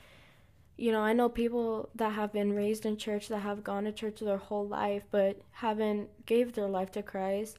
you 0.80 0.90
know, 0.92 1.02
I 1.02 1.12
know 1.12 1.28
people 1.28 1.90
that 1.94 2.14
have 2.14 2.32
been 2.32 2.56
raised 2.56 2.86
in 2.86 2.96
church 2.96 3.28
that 3.28 3.40
have 3.40 3.62
gone 3.62 3.84
to 3.84 3.92
church 3.92 4.20
their 4.20 4.38
whole 4.38 4.66
life 4.66 5.02
but 5.10 5.42
haven't 5.52 6.08
gave 6.24 6.54
their 6.54 6.68
life 6.68 6.90
to 6.92 7.02
Christ. 7.02 7.58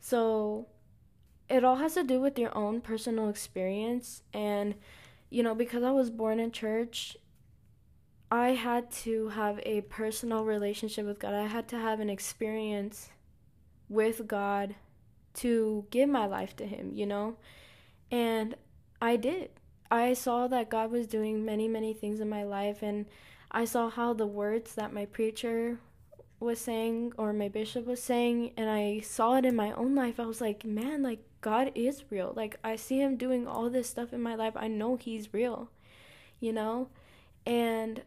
So 0.00 0.66
it 1.48 1.64
all 1.64 1.76
has 1.76 1.94
to 1.94 2.04
do 2.04 2.20
with 2.20 2.38
your 2.38 2.54
own 2.54 2.82
personal 2.82 3.30
experience 3.30 4.22
and 4.34 4.74
you 5.30 5.42
know, 5.42 5.54
because 5.54 5.82
I 5.82 5.92
was 5.92 6.10
born 6.10 6.40
in 6.40 6.52
church, 6.52 7.16
I 8.30 8.50
had 8.50 8.90
to 9.02 9.28
have 9.28 9.60
a 9.62 9.80
personal 9.82 10.44
relationship 10.44 11.06
with 11.06 11.18
God. 11.18 11.32
I 11.32 11.46
had 11.46 11.68
to 11.68 11.78
have 11.78 12.00
an 12.00 12.10
experience 12.10 13.08
with 13.88 14.26
God 14.26 14.74
to 15.34 15.86
give 15.90 16.10
my 16.10 16.26
life 16.26 16.54
to 16.56 16.66
him, 16.66 16.92
you 16.92 17.06
know? 17.06 17.36
And 18.10 18.56
I 19.00 19.16
did. 19.16 19.50
I 19.90 20.14
saw 20.14 20.48
that 20.48 20.70
God 20.70 20.90
was 20.90 21.06
doing 21.06 21.44
many, 21.44 21.68
many 21.68 21.94
things 21.94 22.20
in 22.20 22.28
my 22.28 22.44
life, 22.44 22.82
and 22.82 23.06
I 23.50 23.64
saw 23.64 23.88
how 23.88 24.12
the 24.12 24.26
words 24.26 24.74
that 24.74 24.92
my 24.92 25.06
preacher 25.06 25.78
was 26.40 26.60
saying 26.60 27.12
or 27.16 27.32
my 27.32 27.48
bishop 27.48 27.86
was 27.86 28.02
saying, 28.02 28.52
and 28.56 28.70
I 28.70 29.00
saw 29.00 29.36
it 29.36 29.44
in 29.44 29.56
my 29.56 29.72
own 29.72 29.94
life. 29.94 30.20
I 30.20 30.26
was 30.26 30.40
like, 30.40 30.64
man, 30.64 31.02
like, 31.02 31.20
God 31.40 31.72
is 31.74 32.04
real. 32.10 32.32
Like, 32.36 32.56
I 32.62 32.76
see 32.76 33.00
Him 33.00 33.16
doing 33.16 33.46
all 33.46 33.70
this 33.70 33.88
stuff 33.88 34.12
in 34.12 34.22
my 34.22 34.34
life. 34.34 34.54
I 34.56 34.68
know 34.68 34.96
He's 34.96 35.32
real, 35.32 35.70
you 36.38 36.52
know? 36.52 36.88
And, 37.46 38.02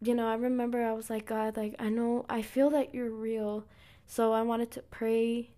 you 0.00 0.14
know, 0.14 0.28
I 0.28 0.34
remember 0.34 0.82
I 0.84 0.92
was 0.92 1.10
like, 1.10 1.26
God, 1.26 1.56
like, 1.56 1.74
I 1.78 1.88
know, 1.88 2.24
I 2.28 2.42
feel 2.42 2.70
that 2.70 2.94
you're 2.94 3.10
real. 3.10 3.66
So 4.06 4.32
I 4.32 4.42
wanted 4.42 4.70
to 4.72 4.82
pray 4.82 5.50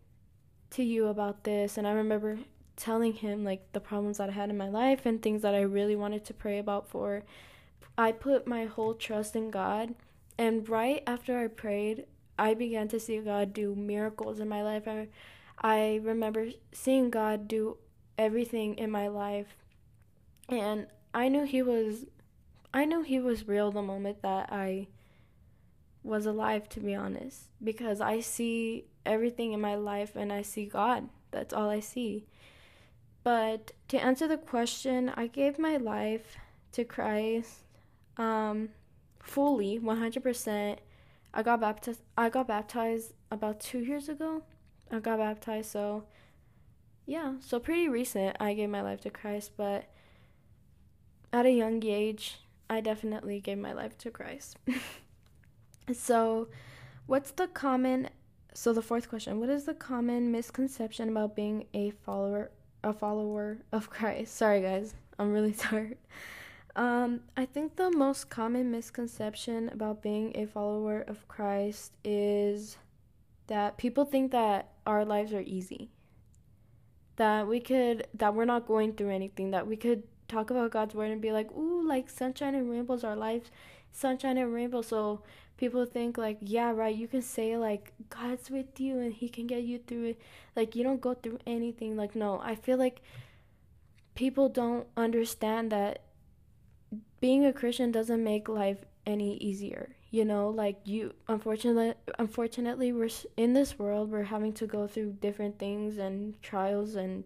to 0.71 0.83
you 0.83 1.07
about 1.09 1.45
this. 1.45 1.77
And 1.77 1.87
I 1.87 1.93
remember 1.93 2.39
telling 2.79 3.13
him 3.13 3.45
like 3.45 3.73
the 3.73 3.81
problems 3.81 4.17
that 4.17 4.31
I 4.31 4.33
had 4.33 4.49
in 4.49 4.57
my 4.57 4.71
life 4.71 5.05
and 5.05 5.21
things 5.21 5.43
that 5.43 5.55
I 5.55 5.61
really 5.61 5.97
wanted 5.97 6.25
to 6.25 6.35
pray 6.35 6.59
about 6.59 6.89
for. 6.89 7.25
I 7.99 8.13
put 8.13 8.47
my 8.47 8.65
whole 8.65 8.95
trust 8.95 9.37
in 9.37 9.51
God 9.51 9.95
and 10.39 10.69
right 10.69 11.03
after 11.07 11.39
I 11.39 11.49
prayed, 11.49 12.07
I 12.39 12.55
began 12.55 12.87
to 12.89 13.01
see 13.01 13.19
God 13.19 13.53
do 13.53 13.75
miracles 13.75 14.39
in 14.39 14.49
my 14.49 14.63
life. 14.63 14.87
I, 14.87 15.09
I 15.61 16.01
remember 16.03 16.51
seeing 16.71 17.11
God 17.11 17.49
do 17.49 17.79
everything 18.17 18.77
in 18.77 18.91
my 18.93 19.09
life. 19.09 19.57
And 20.49 20.87
I 21.13 21.29
knew 21.29 21.45
he 21.45 21.63
was 21.63 22.07
I 22.73 22.85
knew 22.85 23.03
he 23.03 23.19
was 23.19 23.49
real 23.49 23.73
the 23.73 23.83
moment 23.83 24.23
that 24.23 24.53
I 24.53 24.89
was 26.05 26.27
alive 26.27 26.69
to 26.69 26.81
be 26.81 26.95
honest 26.95 27.45
because 27.65 28.01
I 28.01 28.21
see 28.21 28.85
everything 29.07 29.53
in 29.53 29.61
my 29.61 29.75
life 29.75 30.15
and 30.15 30.33
I 30.33 30.43
see 30.43 30.67
God. 30.67 31.09
That's 31.31 31.55
all 31.55 31.71
I 31.71 31.81
see. 31.81 32.27
But 33.29 33.73
to 33.89 34.03
answer 34.03 34.27
the 34.27 34.39
question, 34.39 35.13
I 35.15 35.27
gave 35.27 35.59
my 35.59 35.77
life 35.77 36.39
to 36.73 36.83
Christ 36.83 37.59
um, 38.17 38.71
fully, 39.21 39.79
100%. 39.79 40.79
I 41.35 41.43
got 41.43 41.61
baptized 41.61 42.01
I 42.17 42.31
got 42.31 42.49
baptized 42.49 43.13
about 43.31 43.61
2 43.61 43.81
years 43.81 44.09
ago. 44.09 44.45
I 44.91 45.01
got 45.01 45.19
baptized 45.19 45.71
so 45.71 46.05
yeah, 47.05 47.35
so 47.41 47.61
pretty 47.61 47.87
recent 47.87 48.35
I 48.41 48.55
gave 48.55 48.71
my 48.71 48.81
life 48.81 49.03
to 49.03 49.11
Christ, 49.11 49.51
but 49.59 49.85
at 51.31 51.45
a 51.45 51.51
young 51.51 51.85
age, 51.85 52.41
I 52.71 52.81
definitely 52.81 53.41
gave 53.41 53.59
my 53.59 53.75
life 53.75 53.99
to 53.99 54.11
Christ. 54.11 54.57
so, 55.93 56.49
what's 57.05 57.33
the 57.33 57.47
common 57.47 58.09
so 58.55 58.73
the 58.73 58.83
fourth 58.83 59.11
question, 59.11 59.39
what 59.39 59.51
is 59.51 59.67
the 59.67 59.75
common 59.75 60.33
misconception 60.33 61.11
about 61.11 61.37
being 61.37 61.67
a 61.75 61.91
follower 61.91 62.51
a 62.88 62.92
follower 62.92 63.59
of 63.73 63.90
Christ? 63.97 64.37
Sorry 64.37 64.61
guys, 64.61 64.95
I'm 65.18 65.33
really 65.33 65.52
tired. 65.66 65.99
Um, 66.76 67.21
I 67.37 67.45
think 67.45 67.76
the 67.76 67.90
most 67.90 68.30
common 68.30 68.71
misconception 68.71 69.68
about 69.71 70.02
being 70.02 70.33
a 70.37 70.47
follower 70.47 71.00
of 71.00 71.26
Christ 71.26 71.92
is 72.04 72.76
that 73.49 73.78
people 73.78 74.04
think 74.04 74.30
that 74.33 74.68
our 74.87 75.04
lives 75.04 75.33
are 75.33 75.40
easy. 75.40 75.90
That 77.16 77.49
we 77.49 77.59
could 77.59 78.07
that 78.14 78.35
we're 78.35 78.45
not 78.45 78.68
going 78.68 78.92
through 78.92 79.11
anything, 79.11 79.50
that 79.50 79.66
we 79.66 79.76
could 79.76 80.04
talk 80.28 80.50
about 80.50 80.71
God's 80.71 80.95
word 80.95 81.11
and 81.11 81.21
be 81.21 81.33
like, 81.33 81.50
ooh, 81.52 81.87
like 81.87 82.09
sunshine 82.09 82.54
and 82.54 82.71
rainbows, 82.71 83.02
our 83.02 83.16
lives, 83.16 83.50
sunshine 83.90 84.38
and 84.38 84.52
rainbows. 84.52 84.87
So 84.87 85.23
people 85.59 85.85
think 85.85 86.17
like, 86.17 86.38
yeah, 86.41 86.71
right, 86.73 86.95
you 86.95 87.09
can 87.09 87.21
say 87.21 87.57
like 87.57 87.93
God's 88.09 88.50
with 88.50 88.81
you 88.81 88.99
and 88.99 89.12
He 89.12 89.29
can 89.29 89.47
get 89.47 89.65
you 89.65 89.79
through 89.79 90.05
it. 90.05 90.21
Like 90.57 90.75
you 90.75 90.83
don't 90.83 91.00
go 91.00 91.15
through 91.15 91.38
anything. 91.47 91.97
Like 91.97 92.15
no, 92.15 92.41
I 92.43 92.55
feel 92.55 92.79
like 92.79 93.03
people 94.15 94.49
don't 94.49 94.87
understand 94.97 95.71
that 95.73 96.03
being 97.21 97.45
a 97.45 97.53
Christian 97.53 97.93
doesn't 97.93 98.25
make 98.25 98.49
life 98.49 98.85
any 99.07 99.37
easier. 99.37 99.91
You 100.11 100.25
know, 100.25 100.49
like 100.49 100.79
you 100.85 101.12
unfortunately 101.29 101.95
unfortunately 102.19 102.93
we're 102.93 103.11
in 103.37 103.53
this 103.53 103.79
world 103.79 104.11
we're 104.11 104.23
having 104.23 104.55
to 104.55 104.67
go 104.67 104.87
through 104.87 105.19
different 105.21 105.59
things 105.59 105.99
and 105.99 106.41
trials 106.43 106.95
and 106.95 107.25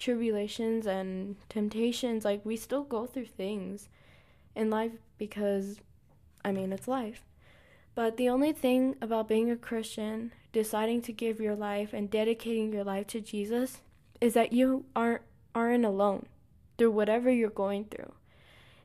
tribulations 0.00 0.86
and 0.86 1.36
temptations, 1.48 2.24
like 2.24 2.44
we 2.44 2.56
still 2.56 2.82
go 2.82 3.06
through 3.06 3.26
things 3.26 3.88
in 4.56 4.70
life 4.70 4.92
because 5.18 5.78
I 6.44 6.52
mean, 6.52 6.72
it's 6.72 6.88
life. 6.88 7.22
But 7.94 8.16
the 8.16 8.28
only 8.28 8.52
thing 8.52 8.96
about 9.00 9.28
being 9.28 9.50
a 9.50 9.56
Christian, 9.56 10.32
deciding 10.52 11.02
to 11.02 11.12
give 11.12 11.40
your 11.40 11.54
life 11.54 11.92
and 11.92 12.10
dedicating 12.10 12.72
your 12.72 12.84
life 12.84 13.06
to 13.08 13.20
Jesus 13.20 13.80
is 14.20 14.34
that 14.34 14.52
you 14.52 14.84
aren't 14.94 15.22
aren't 15.54 15.84
alone 15.84 16.26
through 16.78 16.92
whatever 16.92 17.30
you're 17.30 17.50
going 17.50 17.84
through. 17.86 18.12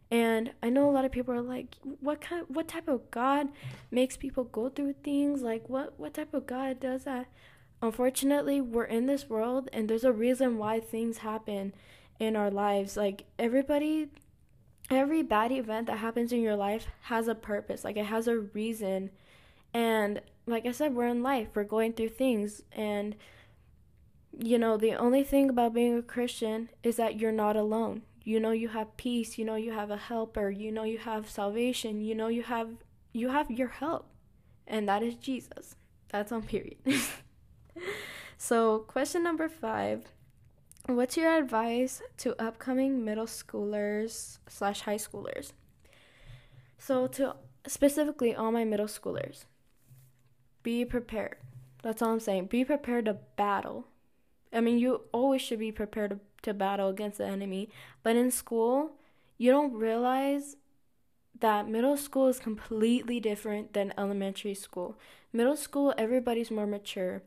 And 0.10 0.54
I 0.64 0.70
know 0.70 0.90
a 0.90 0.92
lot 0.92 1.06
of 1.06 1.12
people 1.12 1.34
are 1.34 1.42
like, 1.42 1.76
what 2.00 2.22
kind 2.22 2.46
what 2.48 2.68
type 2.68 2.88
of 2.88 3.12
God 3.12 3.50
makes 3.92 4.18
people 4.18 4.46
go 4.46 4.70
through 4.70 4.96
things? 5.04 5.42
Like 5.42 5.70
what 5.70 6.00
what 6.00 6.14
type 6.14 6.34
of 6.34 6.48
God 6.48 6.80
does 6.80 7.04
that? 7.04 7.28
unfortunately, 7.82 8.62
we're 8.62 8.86
in 8.86 9.06
this 9.06 9.30
world 9.30 9.70
and 9.72 9.90
there's 9.90 10.04
a 10.04 10.12
reason 10.12 10.58
why 10.58 10.80
things 10.80 11.20
happen 11.20 11.74
in 12.20 12.36
our 12.36 12.52
lives. 12.52 12.98
Like 12.98 13.26
everybody 13.38 14.10
every 14.90 15.24
bad 15.24 15.52
event 15.52 15.88
that 15.88 15.98
happens 15.98 16.32
in 16.32 16.42
your 16.42 16.56
life 16.56 16.88
has 17.04 17.28
a 17.28 17.36
purpose. 17.36 17.84
Like 17.84 17.98
it 17.98 18.06
has 18.06 18.28
a 18.28 18.40
reason. 18.40 19.12
And 19.74 20.22
like 20.46 20.66
I 20.66 20.72
said, 20.72 20.96
we're 20.96 21.08
in 21.08 21.24
life. 21.24 21.50
We're 21.54 21.64
going 21.64 21.94
through 21.94 22.10
things 22.10 22.62
and 22.72 23.16
you 24.38 24.58
know, 24.58 24.76
the 24.78 24.94
only 24.94 25.24
thing 25.24 25.50
about 25.50 25.74
being 25.74 25.98
a 25.98 26.02
Christian 26.02 26.70
is 26.84 26.98
that 26.98 27.20
you're 27.20 27.32
not 27.32 27.56
alone. 27.56 28.02
You 28.24 28.40
know 28.40 28.52
you 28.52 28.70
have 28.70 28.98
peace, 28.98 29.38
you 29.38 29.46
know 29.46 29.56
you 29.56 29.72
have 29.72 29.92
a 29.92 29.98
helper, 29.98 30.50
you 30.50 30.72
know 30.72 30.84
you 30.84 30.98
have 30.98 31.30
salvation, 31.30 32.02
you 32.02 32.16
know 32.16 32.28
you 32.28 32.44
have 32.44 32.70
you 33.14 33.30
have 33.30 33.52
your 33.52 33.68
help. 33.68 34.10
And 34.68 34.90
that 34.90 35.04
is 35.04 35.16
Jesus. 35.16 35.76
That's 36.10 36.32
on 36.32 36.42
period. 36.42 36.78
so, 38.38 38.80
question 38.80 39.22
number 39.22 39.48
five 39.48 40.06
What's 40.88 41.18
your 41.18 41.36
advice 41.36 42.04
to 42.18 42.40
upcoming 42.40 43.04
middle 43.04 43.26
schoolers 43.26 44.38
slash 44.48 44.82
high 44.82 44.98
schoolers? 44.98 45.52
So, 46.78 47.08
to 47.08 47.38
specifically 47.66 48.36
all 48.36 48.52
my 48.52 48.66
middle 48.66 48.86
schoolers, 48.86 49.46
be 50.62 50.86
prepared. 50.86 51.38
That's 51.82 52.04
all 52.04 52.14
I'm 52.14 52.20
saying. 52.20 52.48
Be 52.48 52.64
prepared 52.64 53.06
to 53.06 53.18
battle. 53.36 53.88
I 54.54 54.62
mean, 54.62 54.78
you 54.78 55.02
always 55.12 55.42
should 55.42 55.58
be 55.58 55.72
prepared 55.72 56.12
to, 56.12 56.20
to 56.44 56.54
battle 56.54 56.90
against 56.90 57.18
the 57.18 57.26
enemy, 57.26 57.70
but 58.04 58.16
in 58.16 58.30
school, 58.30 58.92
you 59.40 59.50
don't 59.50 59.74
realize 59.74 60.56
that 61.40 61.68
middle 61.68 61.98
school 61.98 62.28
is 62.28 62.38
completely 62.38 63.20
different 63.20 63.74
than 63.74 63.92
elementary 63.98 64.54
school. 64.54 64.96
Middle 65.34 65.58
school, 65.58 65.96
everybody's 65.98 66.52
more 66.52 66.68
mature. 66.68 67.24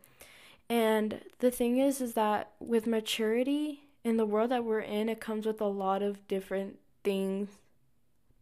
And 0.68 1.20
the 1.38 1.50
thing 1.50 1.78
is, 1.78 2.00
is 2.00 2.14
that 2.14 2.52
with 2.60 2.86
maturity 2.86 3.84
in 4.04 4.16
the 4.16 4.26
world 4.26 4.50
that 4.50 4.64
we're 4.64 4.80
in, 4.80 5.08
it 5.08 5.20
comes 5.20 5.46
with 5.46 5.60
a 5.60 5.66
lot 5.66 6.02
of 6.02 6.26
different 6.28 6.78
things, 7.04 7.48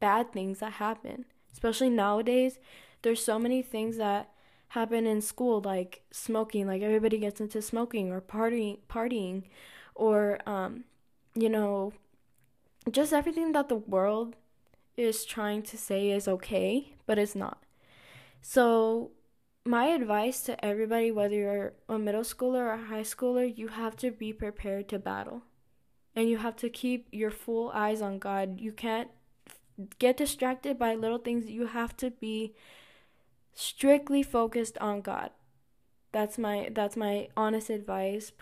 bad 0.01 0.33
things 0.33 0.59
that 0.59 0.73
happen. 0.73 1.25
Especially 1.53 1.89
nowadays, 1.89 2.59
there's 3.03 3.25
so 3.25 3.39
many 3.39 3.63
things 3.63 3.97
that 3.97 4.31
happen 4.69 5.07
in 5.07 5.23
school, 5.23 5.61
like 5.61 6.03
smoking, 6.11 6.67
like 6.67 6.83
everybody 6.83 7.19
gets 7.19 7.41
into 7.41 7.63
smoking 7.63 8.11
or 8.11 8.21
partying, 8.21 8.79
partying, 8.89 9.45
or 9.95 10.39
um, 10.47 10.85
you 11.35 11.49
know, 11.49 11.93
just 12.91 13.13
everything 13.13 13.53
that 13.53 13.69
the 13.69 13.77
world 13.77 14.35
is 14.97 15.25
trying 15.25 15.63
to 15.63 15.77
say 15.77 16.11
is 16.11 16.27
okay, 16.27 16.95
but 17.07 17.19
it's 17.19 17.35
not. 17.35 17.63
So 18.41 19.11
my 19.67 19.87
advice 19.87 20.43
to 20.43 20.65
everybody, 20.65 21.11
whether 21.11 21.35
you're 21.35 21.73
a 21.89 21.99
middle 21.99 22.23
schooler 22.23 22.67
or 22.67 22.73
a 22.73 22.87
high 22.87 23.03
schooler, 23.03 23.47
you 23.57 23.69
have 23.69 23.97
to 23.97 24.11
be 24.11 24.33
prepared 24.33 24.89
to 24.89 24.99
battle. 24.99 25.43
And 26.15 26.31
you 26.31 26.39
have 26.39 26.57
to 26.57 26.71
keep 26.71 27.09
your 27.13 27.31
full 27.31 27.71
eyes 27.71 28.01
on 28.01 28.19
God. 28.19 28.61
You 28.61 28.73
can't 28.73 29.11
get 29.99 30.17
distracted 30.17 30.79
by 30.79 30.95
little 30.95 31.19
things. 31.19 31.47
You 31.47 31.67
have 31.67 31.97
to 31.99 32.11
be 32.11 32.55
strictly 33.53 34.23
focused 34.23 34.79
on 34.79 35.03
God. 35.03 35.31
That's 36.13 36.39
my 36.39 36.71
that's 36.73 36.97
my 36.97 37.29
honest 37.37 37.69
advice 37.69 38.33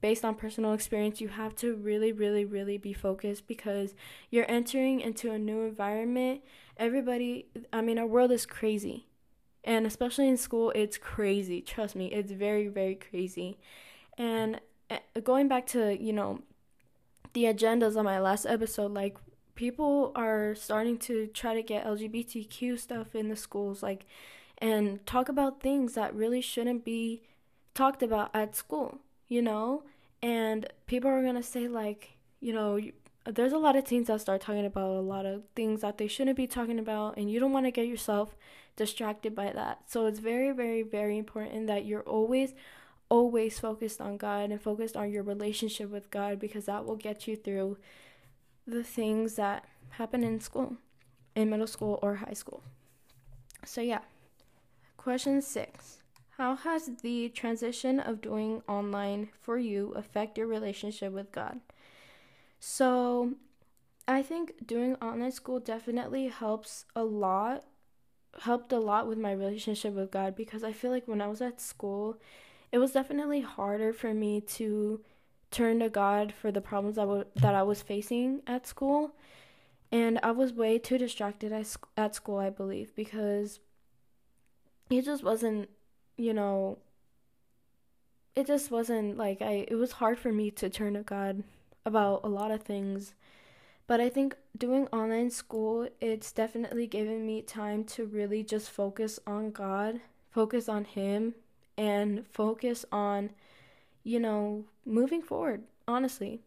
based 0.00 0.24
on 0.24 0.36
personal 0.36 0.72
experience. 0.72 1.20
You 1.20 1.28
have 1.28 1.54
to 1.56 1.74
really 1.74 2.12
really 2.12 2.46
really 2.46 2.78
be 2.78 2.94
focused 2.94 3.46
because 3.46 3.94
you're 4.30 4.50
entering 4.50 5.00
into 5.00 5.30
a 5.30 5.38
new 5.38 5.62
environment. 5.62 6.40
Everybody, 6.78 7.48
I 7.70 7.82
mean 7.82 7.98
our 7.98 8.06
world 8.06 8.30
is 8.30 8.46
crazy 8.46 9.07
and 9.64 9.86
especially 9.86 10.28
in 10.28 10.36
school, 10.36 10.72
it's 10.74 10.96
crazy. 10.96 11.60
Trust 11.60 11.96
me, 11.96 12.06
it's 12.06 12.32
very, 12.32 12.68
very 12.68 12.94
crazy. 12.94 13.58
And 14.16 14.60
eh, 14.90 14.98
going 15.22 15.48
back 15.48 15.66
to, 15.68 16.00
you 16.00 16.12
know, 16.12 16.40
the 17.32 17.44
agendas 17.44 17.96
on 17.96 18.04
my 18.04 18.18
last 18.20 18.46
episode, 18.46 18.92
like, 18.92 19.16
people 19.54 20.12
are 20.14 20.54
starting 20.54 20.96
to 20.98 21.26
try 21.28 21.54
to 21.54 21.62
get 21.62 21.84
LGBTQ 21.84 22.78
stuff 22.78 23.14
in 23.14 23.28
the 23.28 23.36
schools, 23.36 23.82
like, 23.82 24.06
and 24.58 25.04
talk 25.06 25.28
about 25.28 25.60
things 25.60 25.94
that 25.94 26.14
really 26.14 26.40
shouldn't 26.40 26.84
be 26.84 27.22
talked 27.74 28.02
about 28.02 28.30
at 28.34 28.56
school, 28.56 28.98
you 29.28 29.42
know? 29.42 29.82
And 30.22 30.66
people 30.86 31.10
are 31.10 31.22
gonna 31.22 31.42
say, 31.42 31.68
like, 31.68 32.16
you 32.40 32.52
know, 32.52 32.80
there's 33.34 33.52
a 33.52 33.58
lot 33.58 33.76
of 33.76 33.84
teens 33.84 34.06
that 34.06 34.20
start 34.20 34.40
talking 34.40 34.64
about 34.64 34.90
a 34.90 35.00
lot 35.00 35.26
of 35.26 35.42
things 35.54 35.82
that 35.82 35.98
they 35.98 36.08
shouldn't 36.08 36.36
be 36.36 36.46
talking 36.46 36.78
about, 36.78 37.16
and 37.16 37.30
you 37.30 37.38
don't 37.38 37.52
want 37.52 37.66
to 37.66 37.70
get 37.70 37.86
yourself 37.86 38.36
distracted 38.76 39.34
by 39.34 39.52
that. 39.52 39.80
So 39.86 40.06
it's 40.06 40.18
very, 40.18 40.50
very, 40.52 40.82
very 40.82 41.18
important 41.18 41.66
that 41.66 41.84
you're 41.84 42.02
always, 42.02 42.54
always 43.08 43.58
focused 43.58 44.00
on 44.00 44.16
God 44.16 44.50
and 44.50 44.60
focused 44.60 44.96
on 44.96 45.10
your 45.10 45.22
relationship 45.22 45.90
with 45.90 46.10
God 46.10 46.38
because 46.38 46.66
that 46.66 46.86
will 46.86 46.96
get 46.96 47.26
you 47.26 47.36
through 47.36 47.76
the 48.66 48.82
things 48.82 49.34
that 49.34 49.64
happen 49.90 50.24
in 50.24 50.40
school, 50.40 50.76
in 51.34 51.50
middle 51.50 51.66
school 51.66 51.98
or 52.02 52.16
high 52.16 52.34
school. 52.34 52.62
So, 53.64 53.80
yeah. 53.80 54.00
Question 54.96 55.42
six 55.42 55.98
How 56.36 56.56
has 56.56 56.90
the 57.02 57.28
transition 57.30 58.00
of 58.00 58.20
doing 58.20 58.62
online 58.68 59.28
for 59.40 59.58
you 59.58 59.92
affect 59.96 60.38
your 60.38 60.46
relationship 60.46 61.12
with 61.12 61.32
God? 61.32 61.60
So, 62.60 63.34
I 64.08 64.22
think 64.22 64.66
doing 64.66 64.96
online 64.96 65.32
school 65.32 65.60
definitely 65.60 66.28
helps 66.28 66.86
a 66.96 67.04
lot 67.04 67.64
helped 68.42 68.72
a 68.72 68.78
lot 68.78 69.08
with 69.08 69.18
my 69.18 69.32
relationship 69.32 69.94
with 69.94 70.10
God 70.10 70.36
because 70.36 70.64
I 70.64 70.72
feel 70.72 70.90
like 70.90 71.08
when 71.08 71.20
I 71.20 71.28
was 71.28 71.42
at 71.42 71.60
school, 71.60 72.18
it 72.72 72.78
was 72.78 72.92
definitely 72.92 73.40
harder 73.42 73.92
for 73.92 74.14
me 74.14 74.40
to 74.42 75.00
turn 75.50 75.80
to 75.80 75.88
God 75.88 76.32
for 76.32 76.52
the 76.52 76.60
problems 76.60 76.96
that, 76.96 77.02
w- 77.02 77.24
that 77.36 77.54
I 77.54 77.62
was 77.62 77.82
facing 77.82 78.42
at 78.46 78.66
school. 78.66 79.12
And 79.92 80.20
I 80.22 80.32
was 80.32 80.52
way 80.52 80.78
too 80.78 80.98
distracted 80.98 81.52
at, 81.52 81.66
sc- 81.66 81.88
at 81.96 82.14
school, 82.14 82.38
I 82.38 82.50
believe, 82.50 82.94
because 82.96 83.60
it 84.90 85.04
just 85.04 85.22
wasn't, 85.22 85.68
you 86.16 86.32
know, 86.34 86.78
it 88.34 88.46
just 88.46 88.70
wasn't 88.70 89.16
like 89.16 89.42
I, 89.42 89.66
it 89.68 89.74
was 89.74 89.92
hard 89.92 90.18
for 90.18 90.32
me 90.32 90.50
to 90.52 90.70
turn 90.70 90.94
to 90.94 91.02
God 91.02 91.42
about 91.88 92.20
a 92.22 92.28
lot 92.28 92.52
of 92.52 92.62
things. 92.62 93.14
But 93.88 94.00
I 94.00 94.10
think 94.10 94.36
doing 94.56 94.86
online 94.88 95.30
school, 95.30 95.88
it's 96.00 96.30
definitely 96.30 96.86
given 96.86 97.26
me 97.26 97.42
time 97.42 97.82
to 97.84 98.04
really 98.04 98.44
just 98.44 98.70
focus 98.70 99.18
on 99.26 99.50
God, 99.50 100.00
focus 100.30 100.68
on 100.68 100.84
Him, 100.84 101.34
and 101.76 102.26
focus 102.26 102.84
on, 102.92 103.30
you 104.04 104.20
know, 104.20 104.66
moving 104.84 105.22
forward, 105.22 105.64
honestly. 105.88 106.42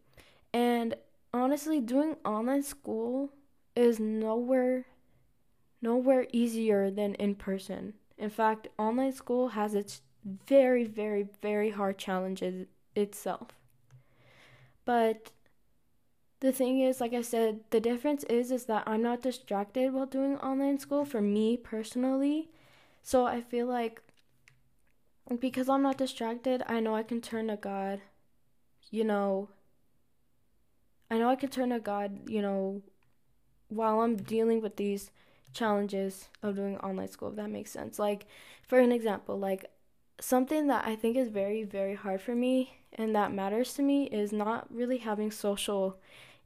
And 0.54 0.96
honestly, 1.34 1.82
doing 1.82 2.16
online 2.24 2.64
school 2.64 3.32
is 3.76 4.00
nowhere 4.00 4.86
nowhere 5.82 6.28
easier 6.32 6.92
than 6.92 7.16
in 7.16 7.34
person. 7.34 7.94
In 8.18 8.30
fact, 8.30 8.68
online 8.78 9.14
school 9.14 9.50
has 9.50 9.74
its 9.74 10.02
very, 10.24 10.84
very, 10.84 11.28
very 11.42 11.72
hard 11.72 11.98
challenges 11.98 12.68
itself. 12.96 13.61
But 14.92 15.32
the 16.42 16.52
thing 16.52 16.82
is, 16.82 17.00
like 17.00 17.14
I 17.14 17.22
said, 17.22 17.62
the 17.70 17.80
difference 17.80 18.26
is 18.26 18.52
is 18.52 18.66
that 18.66 18.84
I'm 18.86 19.02
not 19.02 19.22
distracted 19.22 19.94
while 19.94 20.06
doing 20.06 20.38
online 20.40 20.80
school 20.80 21.06
for 21.06 21.22
me 21.22 21.56
personally. 21.56 22.50
So 23.02 23.26
I 23.26 23.40
feel 23.40 23.68
like 23.68 24.02
because 25.40 25.70
I'm 25.70 25.82
not 25.82 25.98
distracted, 25.98 26.62
I 26.68 26.82
know 26.82 26.94
I 26.94 27.04
can 27.04 27.22
turn 27.22 27.48
to 27.48 27.56
God. 27.56 28.02
You 28.90 29.06
know, 29.06 29.48
I 31.10 31.18
know 31.18 31.30
I 31.30 31.38
can 31.38 31.50
turn 31.50 31.70
to 31.70 31.80
God, 31.80 32.30
you 32.30 32.42
know, 32.42 32.82
while 33.70 34.02
I'm 34.02 34.18
dealing 34.18 34.62
with 34.62 34.76
these 34.76 35.10
challenges 35.54 36.28
of 36.44 36.58
doing 36.58 36.78
online 36.80 37.08
school, 37.08 37.30
if 37.30 37.38
that 37.38 37.50
makes 37.50 37.72
sense. 37.72 37.98
Like, 37.98 38.26
for 38.68 38.78
an 38.78 38.92
example, 38.92 39.40
like 39.40 39.72
something 40.22 40.68
that 40.68 40.86
I 40.86 40.96
think 40.96 41.18
is 41.18 41.30
very, 41.30 41.63
very 41.63 41.96
hard 41.96 42.22
for 42.22 42.36
me 42.36 42.78
and 42.94 43.16
that 43.16 43.34
matters 43.34 43.74
to 43.75 43.82
me 43.82 44.06
is 44.06 44.32
not 44.32 44.74
really 44.74 44.98
having 45.00 45.32
social 45.32 45.98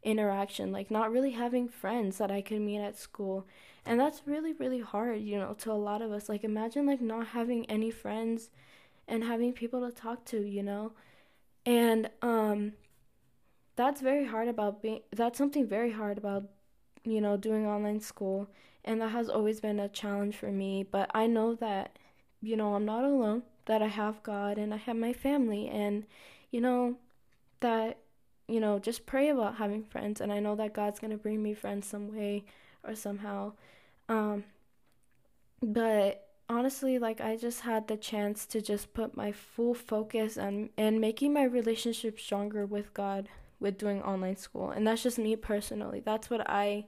interaction, 0.04 0.72
like 0.72 0.92
not 0.92 1.12
really 1.12 1.32
having 1.32 1.68
friends 1.68 2.18
that 2.18 2.32
I 2.32 2.42
could 2.42 2.62
meet 2.62 2.80
at 2.80 2.98
school. 2.98 3.48
And 3.86 4.00
that's 4.00 4.24
really, 4.26 4.54
really 4.54 4.80
hard, 4.82 5.22
you 5.22 5.38
know, 5.38 5.54
to 5.60 5.72
a 5.72 5.74
lot 5.74 6.02
of 6.02 6.12
us. 6.12 6.30
Like, 6.30 6.44
imagine 6.44 6.86
like 6.86 7.02
not 7.02 7.28
having 7.28 7.66
any 7.70 7.92
friends 7.92 8.50
and 9.08 9.24
having 9.24 9.54
people 9.54 9.88
to 9.88 9.96
talk 9.96 10.26
to, 10.26 10.42
you 10.42 10.64
know? 10.64 10.94
And 11.66 12.10
um 12.22 12.74
that's 13.76 14.02
very 14.02 14.26
hard 14.26 14.48
about 14.48 14.82
being 14.82 15.02
that's 15.12 15.38
something 15.38 15.68
very 15.68 15.92
hard 15.92 16.18
about 16.18 16.46
you 17.04 17.20
know 17.22 17.38
doing 17.38 17.66
online 17.66 18.00
school 18.00 18.48
and 18.86 19.02
that 19.02 19.10
has 19.10 19.30
always 19.30 19.60
been 19.60 19.80
a 19.80 19.90
challenge 19.90 20.36
for 20.36 20.52
me, 20.52 20.84
but 20.84 21.10
I 21.14 21.28
know 21.28 21.56
that 21.56 21.98
you 22.42 22.56
know, 22.56 22.76
I'm 22.76 22.86
not 22.86 23.04
alone, 23.04 23.44
that 23.66 23.82
I 23.82 23.88
have 23.88 24.24
God 24.24 24.58
and 24.58 24.74
I 24.74 24.78
have 24.78 24.96
my 24.96 25.14
family 25.14 25.68
and 25.68 26.06
you 26.52 26.62
know 26.62 26.96
that 27.60 27.98
you 28.48 28.60
know, 28.60 28.78
just 28.78 29.08
pray 29.08 29.30
about 29.30 29.56
having 29.56 29.84
friends 29.84 30.22
and 30.22 30.32
I 30.32 30.40
know 30.40 30.56
that 30.56 30.74
God's 30.74 31.00
going 31.00 31.10
to 31.10 31.18
bring 31.18 31.42
me 31.42 31.56
friends 31.56 31.88
some 31.88 32.16
way 32.16 32.46
or 32.84 32.94
somehow. 32.94 33.54
Um 34.08 34.44
but 35.62 36.22
honestly 36.48 37.00
like 37.00 37.20
i 37.22 37.36
just 37.36 37.62
had 37.62 37.88
the 37.88 37.98
chance 37.98 38.46
to 38.46 38.62
just 38.62 38.94
put 38.94 39.18
my 39.18 39.32
full 39.32 39.74
focus 39.74 40.38
on 40.38 40.70
and 40.78 41.02
making 41.02 41.34
my 41.34 41.44
relationship 41.44 42.20
stronger 42.20 42.68
with 42.68 42.94
god 42.94 43.28
with 43.60 43.78
doing 43.78 44.02
online 44.04 44.36
school. 44.36 44.70
And 44.70 44.86
that's 44.86 45.02
just 45.02 45.18
me 45.18 45.36
personally. 45.36 46.02
That's 46.04 46.30
what 46.30 46.48
i 46.50 46.86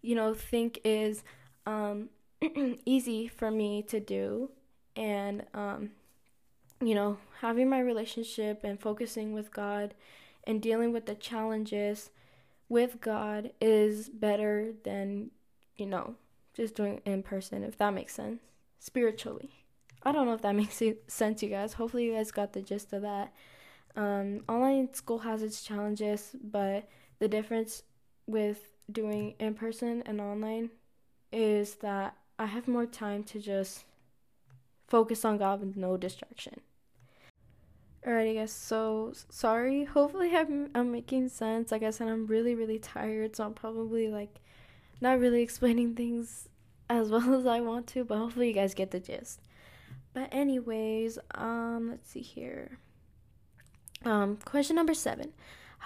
you 0.00 0.14
know 0.14 0.34
think 0.34 0.80
is 0.84 1.22
um 1.66 2.08
easy 2.84 3.28
for 3.28 3.50
me 3.50 3.82
to 3.82 4.00
do 4.00 4.50
and 4.96 5.44
um 5.54 5.90
you 6.80 6.94
know 6.94 7.16
having 7.40 7.68
my 7.68 7.80
relationship 7.80 8.62
and 8.64 8.80
focusing 8.80 9.32
with 9.32 9.52
god 9.52 9.94
and 10.44 10.60
dealing 10.60 10.92
with 10.92 11.06
the 11.06 11.14
challenges 11.14 12.10
with 12.68 13.00
god 13.00 13.50
is 13.60 14.08
better 14.08 14.72
than 14.84 15.30
you 15.76 15.86
know 15.86 16.14
just 16.54 16.74
doing 16.74 17.00
in 17.04 17.22
person 17.22 17.62
if 17.62 17.78
that 17.78 17.94
makes 17.94 18.14
sense 18.14 18.40
spiritually. 18.82 19.50
I 20.02 20.10
don't 20.10 20.26
know 20.26 20.34
if 20.34 20.42
that 20.42 20.54
makes 20.56 20.82
sense, 21.06 21.42
you 21.42 21.48
guys. 21.48 21.74
Hopefully, 21.74 22.04
you 22.04 22.14
guys 22.14 22.30
got 22.30 22.52
the 22.52 22.62
gist 22.62 22.92
of 22.92 23.02
that. 23.02 23.32
Um, 23.94 24.42
online 24.48 24.92
school 24.94 25.20
has 25.20 25.42
its 25.42 25.62
challenges, 25.62 26.34
but 26.42 26.88
the 27.18 27.28
difference 27.28 27.82
with 28.26 28.58
doing 28.90 29.34
in 29.38 29.54
person 29.54 30.02
and 30.06 30.20
online 30.20 30.70
is 31.32 31.76
that 31.76 32.16
I 32.38 32.46
have 32.46 32.66
more 32.68 32.86
time 32.86 33.22
to 33.24 33.38
just 33.38 33.84
focus 34.92 35.24
on 35.24 35.38
God 35.38 35.60
with 35.60 35.74
no 35.74 35.96
distraction. 35.96 36.60
Alrighty, 38.06 38.34
guys. 38.34 38.52
So 38.52 39.14
sorry. 39.30 39.84
Hopefully, 39.84 40.36
I'm 40.36 40.68
I'm 40.74 40.92
making 40.92 41.30
sense. 41.30 41.72
Like 41.72 41.82
I 41.82 41.90
said, 41.90 42.08
I'm 42.08 42.26
really 42.26 42.54
really 42.54 42.78
tired, 42.78 43.34
so 43.34 43.44
I'm 43.44 43.54
probably 43.54 44.08
like 44.08 44.42
not 45.00 45.18
really 45.18 45.40
explaining 45.40 45.94
things 46.00 46.48
as 46.90 47.08
well 47.10 47.34
as 47.34 47.46
I 47.46 47.60
want 47.60 47.86
to, 47.94 48.04
but 48.04 48.18
hopefully 48.18 48.48
you 48.48 48.54
guys 48.54 48.74
get 48.74 48.90
the 48.90 49.00
gist. 49.00 49.40
But 50.12 50.28
anyways, 50.30 51.18
um 51.34 51.88
let's 51.90 52.10
see 52.10 52.20
here. 52.20 52.78
Um 54.04 54.36
question 54.44 54.76
number 54.76 54.94
7. 54.94 55.32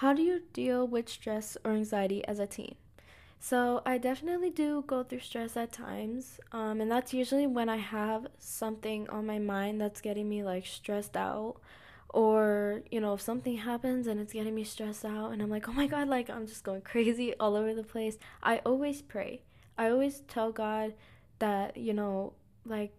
How 0.01 0.11
do 0.13 0.21
you 0.21 0.41
deal 0.51 0.85
with 0.85 1.07
stress 1.07 1.57
or 1.63 1.71
anxiety 1.71 2.27
as 2.27 2.39
a 2.39 2.47
teen? 2.47 2.75
So, 3.39 3.81
I 3.85 3.97
definitely 3.97 4.49
do 4.49 4.83
go 4.87 5.03
through 5.03 5.19
stress 5.19 5.55
at 5.57 5.71
times. 5.71 6.39
Um 6.51 6.81
and 6.81 6.91
that's 6.91 7.13
usually 7.13 7.47
when 7.47 7.69
I 7.69 7.77
have 7.77 8.27
something 8.39 9.09
on 9.09 9.25
my 9.25 9.39
mind 9.39 9.79
that's 9.81 10.01
getting 10.01 10.27
me 10.29 10.43
like 10.43 10.65
stressed 10.65 11.15
out 11.17 11.57
or 12.09 12.81
you 12.89 13.01
know 13.01 13.13
if 13.13 13.21
something 13.21 13.57
happens 13.57 14.07
and 14.07 14.19
it's 14.19 14.33
getting 14.33 14.55
me 14.55 14.63
stressed 14.63 15.03
out 15.03 15.31
and 15.31 15.41
i'm 15.41 15.49
like 15.49 15.67
oh 15.67 15.73
my 15.73 15.85
god 15.85 16.07
like 16.07 16.29
i'm 16.29 16.47
just 16.47 16.63
going 16.63 16.79
crazy 16.93 17.33
all 17.37 17.53
over 17.53 17.73
the 17.73 17.83
place 17.83 18.17
i 18.41 18.59
always 18.59 19.01
pray 19.01 19.41
I 19.77 19.89
always 19.89 20.21
tell 20.21 20.51
God 20.51 20.93
that, 21.39 21.77
you 21.77 21.93
know, 21.93 22.33
like, 22.65 22.91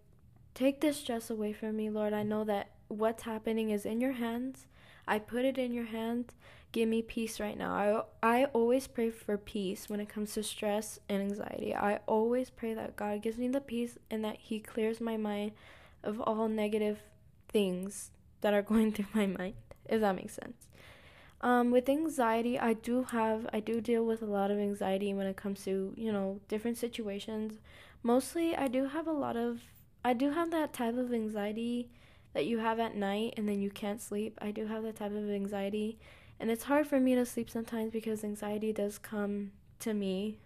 take 0.53 0.79
this 0.81 0.97
stress 0.97 1.29
away 1.29 1.51
from 1.53 1.75
me, 1.75 1.89
Lord. 1.89 2.13
I 2.13 2.23
know 2.23 2.43
that 2.45 2.69
what's 2.87 3.23
happening 3.23 3.69
is 3.69 3.85
in 3.85 3.99
your 3.99 4.13
hands. 4.13 4.65
I 5.05 5.19
put 5.19 5.43
it 5.43 5.57
in 5.57 5.73
your 5.73 5.85
hands. 5.85 6.31
Give 6.71 6.87
me 6.87 7.01
peace 7.01 7.39
right 7.39 7.57
now. 7.57 8.05
I, 8.21 8.41
I 8.41 8.45
always 8.45 8.85
pray 8.85 9.09
for 9.09 9.37
peace 9.37 9.89
when 9.89 9.99
it 9.99 10.07
comes 10.07 10.33
to 10.33 10.43
stress 10.43 10.99
and 11.09 11.21
anxiety. 11.21 11.73
I 11.73 11.99
always 12.05 12.51
pray 12.51 12.75
that 12.75 12.95
God 12.95 13.23
gives 13.23 13.37
me 13.37 13.47
the 13.47 13.61
peace 13.61 13.97
and 14.11 14.23
that 14.23 14.37
He 14.37 14.59
clears 14.59 15.01
my 15.01 15.17
mind 15.17 15.53
of 16.03 16.21
all 16.21 16.47
negative 16.47 16.99
things 17.47 18.11
that 18.41 18.53
are 18.53 18.61
going 18.71 18.91
through 18.91 19.07
my 19.13 19.25
mind, 19.25 19.55
if 19.87 20.01
that 20.01 20.15
makes 20.15 20.35
sense. 20.35 20.67
Um, 21.41 21.71
with 21.71 21.87
anxiety, 21.87 22.59
I 22.59 22.73
do 22.73 23.03
have, 23.03 23.47
I 23.53 23.61
do 23.61 23.79
deal 23.79 24.05
with 24.05 24.21
a 24.21 24.25
lot 24.25 24.51
of 24.51 24.59
anxiety 24.59 25.13
when 25.13 25.25
it 25.25 25.37
comes 25.37 25.63
to, 25.63 25.93
you 25.95 26.11
know, 26.11 26.39
different 26.49 26.77
situations. 26.77 27.59
Mostly, 28.03 28.55
I 28.55 28.67
do 28.67 28.87
have 28.87 29.07
a 29.07 29.11
lot 29.11 29.37
of, 29.37 29.61
I 30.03 30.13
do 30.13 30.31
have 30.31 30.51
that 30.51 30.73
type 30.73 30.97
of 30.97 31.13
anxiety 31.13 31.89
that 32.33 32.45
you 32.45 32.59
have 32.59 32.79
at 32.79 32.95
night 32.95 33.33
and 33.37 33.47
then 33.47 33.61
you 33.61 33.69
can't 33.69 34.01
sleep. 34.01 34.37
I 34.41 34.51
do 34.51 34.67
have 34.67 34.83
that 34.83 34.97
type 34.97 35.11
of 35.11 35.29
anxiety. 35.29 35.97
And 36.39 36.49
it's 36.49 36.63
hard 36.63 36.87
for 36.87 36.99
me 36.99 37.15
to 37.15 37.25
sleep 37.25 37.49
sometimes 37.49 37.91
because 37.91 38.23
anxiety 38.23 38.71
does 38.71 38.97
come 38.97 39.51
to 39.79 39.93
me, 39.93 40.39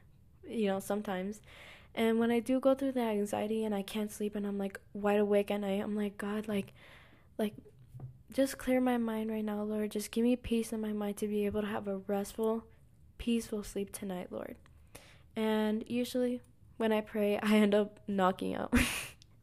you 0.48 0.68
know, 0.68 0.80
sometimes. 0.80 1.42
And 1.96 2.20
when 2.20 2.32
I 2.32 2.40
do 2.40 2.60
go 2.60 2.74
through 2.74 2.94
that 2.94 3.12
anxiety 3.12 3.64
and 3.64 3.76
I 3.76 3.84
can't 3.84 4.12
sleep 4.12 4.36
and 4.36 4.48
I'm 4.48 4.58
like 4.58 4.80
wide 4.94 5.20
awake 5.20 5.52
at 5.52 5.62
night, 5.62 5.84
I'm 5.84 5.96
like, 5.96 6.18
God, 6.18 6.48
like, 6.48 6.74
like, 7.38 7.54
just 8.34 8.58
clear 8.58 8.82
my 8.82 8.98
mind 8.98 9.30
right 9.30 9.46
now, 9.46 9.62
Lord. 9.62 9.92
Just 9.92 10.10
give 10.10 10.24
me 10.24 10.36
peace 10.36 10.74
in 10.74 10.82
my 10.82 10.94
mind 10.94 11.18
to 11.18 11.28
be 11.28 11.46
able 11.46 11.62
to 11.62 11.68
have 11.68 11.88
a 11.88 11.98
restful, 12.08 12.64
peaceful 13.20 13.64
sleep 13.64 13.92
tonight, 13.92 14.32
Lord. 14.32 14.56
And 15.36 15.84
usually 15.88 16.42
when 16.78 16.92
I 16.92 17.02
pray, 17.02 17.38
I 17.44 17.58
end 17.58 17.76
up 17.76 18.00
knocking 18.08 18.56
out. 18.56 18.74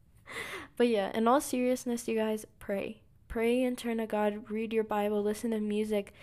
but 0.77 0.89
yeah, 0.89 1.11
in 1.13 1.27
all 1.27 1.39
seriousness, 1.39 2.07
you 2.07 2.15
guys, 2.15 2.45
pray. 2.59 3.01
Pray 3.29 3.63
and 3.63 3.77
turn 3.77 3.97
to 3.99 4.05
God, 4.05 4.49
read 4.49 4.73
your 4.73 4.83
Bible, 4.83 5.23
listen 5.23 5.51
to 5.51 5.59
music. 5.61 6.13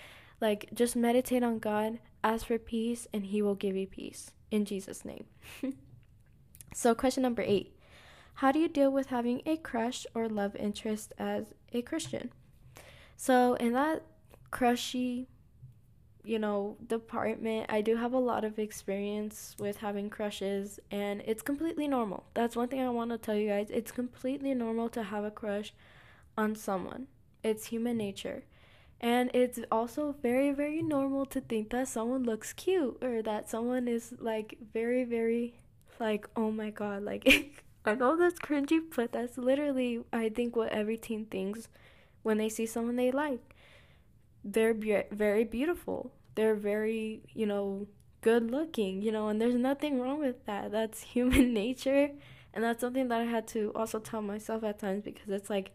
Like, 0.41 0.71
just 0.73 0.97
meditate 0.97 1.43
on 1.43 1.59
God, 1.59 1.99
ask 2.23 2.47
for 2.47 2.59
peace, 2.59 3.07
and 3.13 3.27
He 3.27 3.43
will 3.43 3.55
give 3.55 3.77
you 3.77 3.87
peace. 3.87 4.31
In 4.51 4.65
Jesus' 4.65 5.05
name. 5.05 5.25
so, 6.75 6.95
question 6.95 7.23
number 7.23 7.43
eight 7.43 7.75
How 8.35 8.53
do 8.53 8.59
you 8.59 8.69
deal 8.69 8.91
with 8.91 9.09
having 9.09 9.43
a 9.47 9.57
crush 9.57 10.07
or 10.15 10.29
love 10.29 10.55
interest 10.57 11.13
as 11.19 11.55
a 11.73 11.83
Christian? 11.83 12.31
So 13.19 13.55
in 13.55 13.73
that 13.73 14.05
crushy 14.53 15.27
you 16.25 16.39
know, 16.39 16.77
department, 16.87 17.67
I 17.71 17.81
do 17.81 17.97
have 17.97 18.13
a 18.13 18.19
lot 18.19 18.45
of 18.45 18.59
experience 18.59 19.57
with 19.59 19.79
having 19.79 20.11
crushes, 20.11 20.79
and 20.91 21.23
it's 21.25 21.41
completely 21.41 21.89
normal. 21.89 22.25
That's 22.35 22.55
one 22.55 22.69
thing 22.69 22.83
I 22.83 22.91
want 22.91 23.13
to 23.13 23.19
tell 23.19 23.35
you 23.35 23.49
guys. 23.49 23.71
It's 23.71 23.91
completely 23.91 24.53
normal 24.53 24.91
to 24.91 25.05
have 25.05 25.25
a 25.25 25.31
crush 25.31 25.73
on 26.37 26.55
someone, 26.55 27.07
it's 27.43 27.67
human 27.67 27.97
nature. 27.97 28.45
And 29.01 29.31
it's 29.33 29.61
also 29.71 30.15
very, 30.23 30.51
very 30.53 30.83
normal 30.83 31.25
to 31.27 31.41
think 31.41 31.71
that 31.71 31.89
someone 31.89 32.25
looks 32.25 32.53
cute 32.53 32.99
or 33.03 33.23
that 33.23 33.49
someone 33.49 33.87
is 33.87 34.13
like 34.19 34.59
very, 34.73 35.05
very, 35.05 35.55
like, 36.01 36.29
oh 36.37 36.51
my 36.51 36.71
god, 36.71 37.03
like, 37.05 37.63
I 37.85 37.95
know 37.95 38.17
that's 38.17 38.39
cringy, 38.41 38.81
but 38.95 39.13
that's 39.13 39.39
literally, 39.39 40.01
I 40.13 40.29
think, 40.31 40.57
what 40.57 40.71
every 40.73 40.97
teen 40.97 41.27
thinks 41.27 41.69
when 42.23 42.39
they 42.39 42.49
see 42.49 42.67
someone 42.67 42.97
they 42.97 43.13
like. 43.13 43.55
They're 44.45 44.75
be- 44.75 45.03
very 45.11 45.45
beautiful. 45.45 46.13
They're 46.35 46.55
very, 46.55 47.23
you 47.35 47.47
know, 47.47 47.87
good 48.21 48.51
looking, 48.51 49.03
you 49.03 49.13
know, 49.13 49.29
and 49.29 49.41
there's 49.41 49.55
nothing 49.55 50.01
wrong 50.01 50.21
with 50.21 50.45
that. 50.47 50.71
That's 50.73 51.03
human 51.15 51.53
nature. 51.53 52.11
And 52.55 52.65
that's 52.65 52.81
something 52.81 53.09
that 53.09 53.21
I 53.21 53.25
had 53.25 53.47
to 53.49 53.73
also 53.75 53.99
tell 54.01 54.23
myself 54.23 54.65
at 54.65 54.79
times 54.79 55.05
because 55.05 55.29
it's 55.29 55.51
like, 55.51 55.73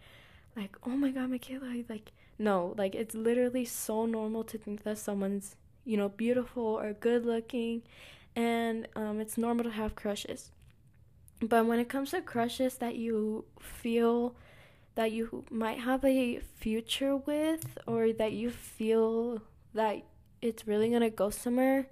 like, 0.56 0.76
oh 0.84 0.92
my 0.98 1.12
god, 1.12 1.30
Michaela, 1.30 1.84
like, 1.90 2.12
no, 2.38 2.74
like 2.78 2.96
it's 2.96 3.16
literally 3.16 3.66
so 3.66 4.06
normal 4.06 4.44
to 4.46 4.58
think 4.58 4.84
that 4.84 4.98
someone's, 4.98 5.56
you 5.86 5.98
know, 5.98 6.10
beautiful 6.10 6.64
or 6.64 6.94
good 6.94 7.26
looking 7.26 7.84
and 8.36 8.88
um, 8.96 9.20
it's 9.20 9.38
normal 9.38 9.64
to 9.66 9.72
have 9.72 9.96
crushes. 9.96 10.52
But 11.42 11.66
when 11.66 11.80
it 11.80 11.90
comes 11.90 12.12
to 12.12 12.22
crushes 12.22 12.76
that 12.76 12.96
you 12.96 13.46
feel 13.60 14.36
that 14.96 15.12
you 15.12 15.44
might 15.50 15.80
have 15.80 16.06
a 16.06 16.40
future 16.56 17.16
with 17.16 17.78
or 17.86 18.14
that 18.14 18.32
you 18.32 18.50
feel 18.50 19.42
that 19.74 20.04
it's 20.42 20.68
really 20.68 20.90
going 20.90 21.02
to 21.02 21.10
go 21.10 21.30
somewhere, 21.30 21.88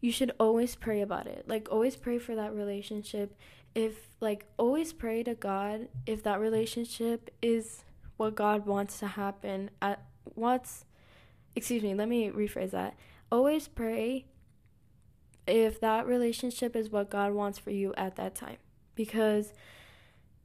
you 0.00 0.12
should 0.12 0.32
always 0.38 0.76
pray 0.76 1.00
about 1.00 1.26
it. 1.26 1.44
Like 1.48 1.68
always 1.70 1.96
pray 1.96 2.18
for 2.18 2.34
that 2.34 2.54
relationship. 2.54 3.34
If 3.74 4.08
like 4.20 4.46
always 4.56 4.92
pray 4.92 5.22
to 5.24 5.34
God 5.34 5.88
if 6.06 6.22
that 6.22 6.40
relationship 6.40 7.30
is 7.42 7.84
what 8.16 8.34
God 8.34 8.66
wants 8.66 8.98
to 9.00 9.06
happen 9.06 9.70
at 9.80 10.02
what's 10.24 10.84
excuse 11.54 11.82
me, 11.82 11.94
let 11.94 12.08
me 12.08 12.30
rephrase 12.30 12.70
that. 12.72 12.94
Always 13.32 13.66
pray 13.66 14.26
if 15.46 15.80
that 15.80 16.06
relationship 16.06 16.76
is 16.76 16.90
what 16.90 17.10
God 17.10 17.32
wants 17.32 17.58
for 17.58 17.70
you 17.70 17.94
at 17.96 18.16
that 18.16 18.34
time. 18.34 18.58
Because 18.94 19.54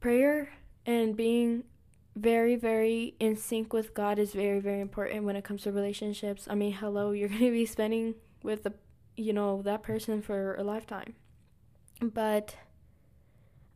prayer 0.00 0.54
and 0.86 1.16
being 1.16 1.64
very, 2.16 2.56
very 2.56 3.14
in 3.20 3.36
sync 3.36 3.72
with 3.72 3.94
God 3.94 4.18
is 4.18 4.32
very, 4.32 4.58
very 4.58 4.80
important 4.80 5.24
when 5.24 5.36
it 5.36 5.44
comes 5.44 5.62
to 5.62 5.72
relationships. 5.72 6.46
I 6.48 6.54
mean, 6.54 6.72
hello, 6.72 7.12
you're 7.12 7.28
going 7.28 7.40
to 7.40 7.50
be 7.50 7.66
spending 7.66 8.14
with 8.42 8.64
the, 8.64 8.72
you 9.16 9.32
know, 9.32 9.62
that 9.62 9.82
person 9.82 10.22
for 10.22 10.54
a 10.56 10.62
lifetime. 10.62 11.14
But 12.00 12.56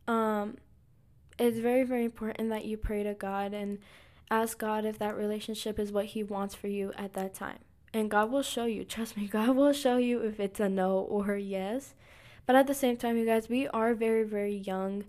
um 0.07 0.57
it's 1.39 1.59
very, 1.59 1.83
very 1.83 2.05
important 2.05 2.49
that 2.49 2.65
you 2.65 2.77
pray 2.77 3.03
to 3.03 3.13
God 3.13 3.53
and 3.53 3.79
ask 4.29 4.57
God 4.57 4.85
if 4.85 4.99
that 4.99 5.15
relationship 5.15 5.79
is 5.79 5.91
what 5.91 6.05
He 6.05 6.23
wants 6.23 6.55
for 6.55 6.67
you 6.67 6.91
at 6.97 7.13
that 7.13 7.33
time. 7.33 7.59
And 7.93 8.11
God 8.11 8.31
will 8.31 8.43
show 8.43 8.65
you. 8.65 8.83
Trust 8.83 9.17
me, 9.17 9.27
God 9.31 9.55
will 9.55 9.73
show 9.73 9.97
you 9.97 10.21
if 10.21 10.39
it's 10.39 10.59
a 10.59 10.69
no 10.69 10.97
or 10.99 11.33
a 11.33 11.39
yes. 11.39 11.93
But 12.45 12.55
at 12.55 12.67
the 12.67 12.73
same 12.73 12.97
time, 12.97 13.17
you 13.17 13.25
guys, 13.25 13.49
we 13.49 13.67
are 13.67 13.93
very, 13.93 14.23
very 14.23 14.55
young. 14.55 15.03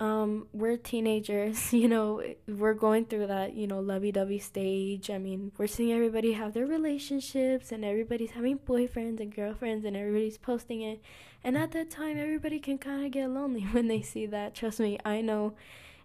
Um, 0.00 0.48
we're 0.52 0.76
teenagers, 0.76 1.72
you 1.72 1.86
know, 1.88 2.22
we're 2.48 2.74
going 2.74 3.04
through 3.04 3.28
that, 3.28 3.54
you 3.54 3.66
know, 3.66 3.78
lovey 3.78 4.10
dovey 4.10 4.40
stage. 4.40 5.10
I 5.10 5.18
mean, 5.18 5.52
we're 5.58 5.68
seeing 5.68 5.92
everybody 5.92 6.32
have 6.32 6.54
their 6.54 6.66
relationships 6.66 7.70
and 7.70 7.84
everybody's 7.84 8.32
having 8.32 8.58
boyfriends 8.58 9.20
and 9.20 9.34
girlfriends 9.34 9.84
and 9.84 9.96
everybody's 9.96 10.38
posting 10.38 10.82
it. 10.82 11.00
And 11.44 11.58
at 11.58 11.72
that 11.72 11.90
time, 11.90 12.18
everybody 12.18 12.58
can 12.60 12.78
kind 12.78 13.04
of 13.04 13.10
get 13.10 13.30
lonely 13.30 13.62
when 13.72 13.88
they 13.88 14.02
see 14.02 14.26
that. 14.26 14.54
Trust 14.54 14.80
me, 14.80 14.98
I 15.04 15.20
know 15.20 15.54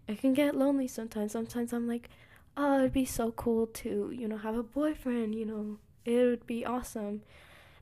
it 0.08 0.20
can 0.20 0.34
get 0.34 0.56
lonely 0.56 0.88
sometimes. 0.88 1.32
Sometimes 1.32 1.74
I'm 1.74 1.88
like, 1.88 2.10
oh, 2.56 2.80
it'd 2.80 2.94
be 2.94 3.06
so 3.06 3.32
cool 3.32 3.68
to, 3.68 4.12
you 4.14 4.28
know, 4.28 4.38
have 4.38 4.58
a 4.58 4.64
boyfriend, 4.64 5.36
you 5.36 5.46
know, 5.46 5.78
it 6.06 6.26
would 6.26 6.48
be 6.48 6.66
awesome. 6.66 7.22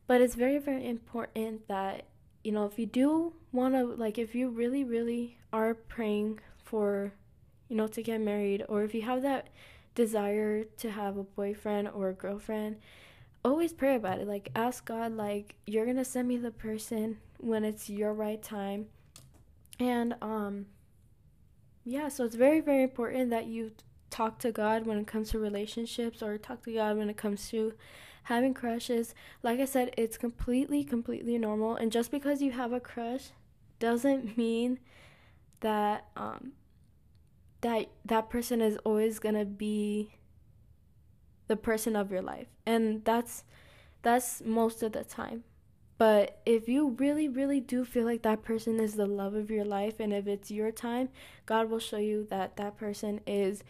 But 0.07 0.21
it's 0.21 0.35
very, 0.35 0.59
very 0.59 0.85
important 0.85 1.67
that, 1.67 2.05
you 2.43 2.51
know, 2.51 2.65
if 2.65 2.77
you 2.77 2.85
do 2.85 3.33
want 3.51 3.73
to, 3.73 3.85
like, 3.85 4.17
if 4.17 4.35
you 4.35 4.49
really, 4.49 4.83
really 4.83 5.37
are 5.53 5.73
praying 5.73 6.41
for, 6.63 7.13
you 7.69 7.75
know, 7.77 7.87
to 7.87 8.03
get 8.03 8.19
married, 8.21 8.63
or 8.67 8.83
if 8.83 8.93
you 8.93 9.03
have 9.03 9.21
that 9.21 9.47
desire 9.95 10.65
to 10.65 10.91
have 10.91 11.17
a 11.17 11.23
boyfriend 11.23 11.87
or 11.87 12.09
a 12.09 12.13
girlfriend, 12.13 12.77
always 13.45 13.71
pray 13.71 13.95
about 13.95 14.19
it. 14.19 14.27
Like, 14.27 14.49
ask 14.55 14.85
God, 14.85 15.15
like, 15.15 15.55
you're 15.65 15.85
going 15.85 15.97
to 15.97 16.05
send 16.05 16.27
me 16.27 16.37
the 16.37 16.51
person 16.51 17.17
when 17.37 17.63
it's 17.63 17.89
your 17.89 18.13
right 18.13 18.41
time. 18.41 18.87
And, 19.79 20.15
um, 20.21 20.65
yeah, 21.83 22.09
so 22.09 22.25
it's 22.25 22.35
very, 22.35 22.59
very 22.59 22.83
important 22.83 23.29
that 23.29 23.45
you 23.45 23.71
talk 24.09 24.39
to 24.39 24.51
God 24.51 24.85
when 24.85 24.97
it 24.97 25.07
comes 25.07 25.29
to 25.29 25.39
relationships 25.39 26.23
or 26.23 26.37
talk 26.37 26.63
to 26.63 26.73
God 26.73 26.97
when 26.97 27.09
it 27.09 27.17
comes 27.17 27.49
to 27.49 27.73
having 28.23 28.53
crushes. 28.53 29.13
Like 29.43 29.59
I 29.59 29.65
said, 29.65 29.93
it's 29.97 30.17
completely, 30.17 30.83
completely 30.83 31.37
normal. 31.37 31.75
And 31.75 31.91
just 31.91 32.11
because 32.11 32.41
you 32.41 32.51
have 32.51 32.73
a 32.73 32.79
crush 32.79 33.29
doesn't 33.79 34.37
mean 34.37 34.79
that 35.59 36.05
um 36.15 36.53
that 37.61 37.87
that 38.05 38.29
person 38.29 38.61
is 38.61 38.77
always 38.85 39.19
gonna 39.19 39.45
be 39.45 40.11
the 41.47 41.55
person 41.55 41.95
of 41.95 42.11
your 42.11 42.21
life. 42.21 42.47
And 42.65 43.03
that's 43.05 43.43
that's 44.01 44.41
most 44.45 44.83
of 44.83 44.91
the 44.91 45.03
time. 45.03 45.43
But 45.97 46.41
if 46.45 46.67
you 46.67 46.89
really, 46.89 47.27
really 47.29 47.59
do 47.59 47.85
feel 47.85 48.05
like 48.05 48.21
that 48.23 48.43
person 48.43 48.79
is 48.79 48.95
the 48.95 49.05
love 49.05 49.33
of 49.33 49.49
your 49.49 49.63
life, 49.63 49.99
and 49.99 50.11
if 50.13 50.27
it's 50.27 50.51
your 50.51 50.71
time, 50.71 51.09
God 51.45 51.69
will 51.69 51.79
show 51.79 51.97
you 51.97 52.27
that 52.29 52.57
that 52.57 52.77
person 52.77 53.21
is 53.25 53.63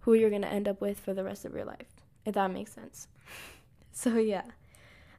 who 0.00 0.14
you're 0.14 0.30
going 0.30 0.42
to 0.42 0.48
end 0.48 0.68
up 0.68 0.80
with 0.80 1.00
for 1.00 1.14
the 1.14 1.24
rest 1.24 1.44
of 1.44 1.54
your 1.54 1.64
life, 1.64 1.86
if 2.26 2.34
that 2.34 2.50
makes 2.50 2.72
sense. 2.72 3.08
So, 3.92 4.18
yeah. 4.18 4.44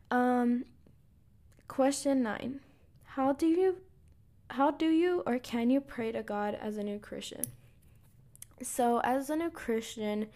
Um, 0.10 0.64
question 1.68 2.24
nine 2.24 2.62
How 3.04 3.34
do 3.34 3.46
you. 3.46 3.78
How 4.52 4.72
do 4.72 4.90
you 4.90 5.24
or 5.28 5.40
can 5.40 5.70
you 5.70 5.82
pray 5.82 6.14
to 6.14 6.24
God 6.24 6.58
as 6.60 6.78
a 6.78 6.84
new 6.84 6.98
Christian? 6.98 7.44
So, 8.62 9.00
as 9.00 9.30
a 9.30 9.36
new 9.36 9.50
Christian, 9.50 10.28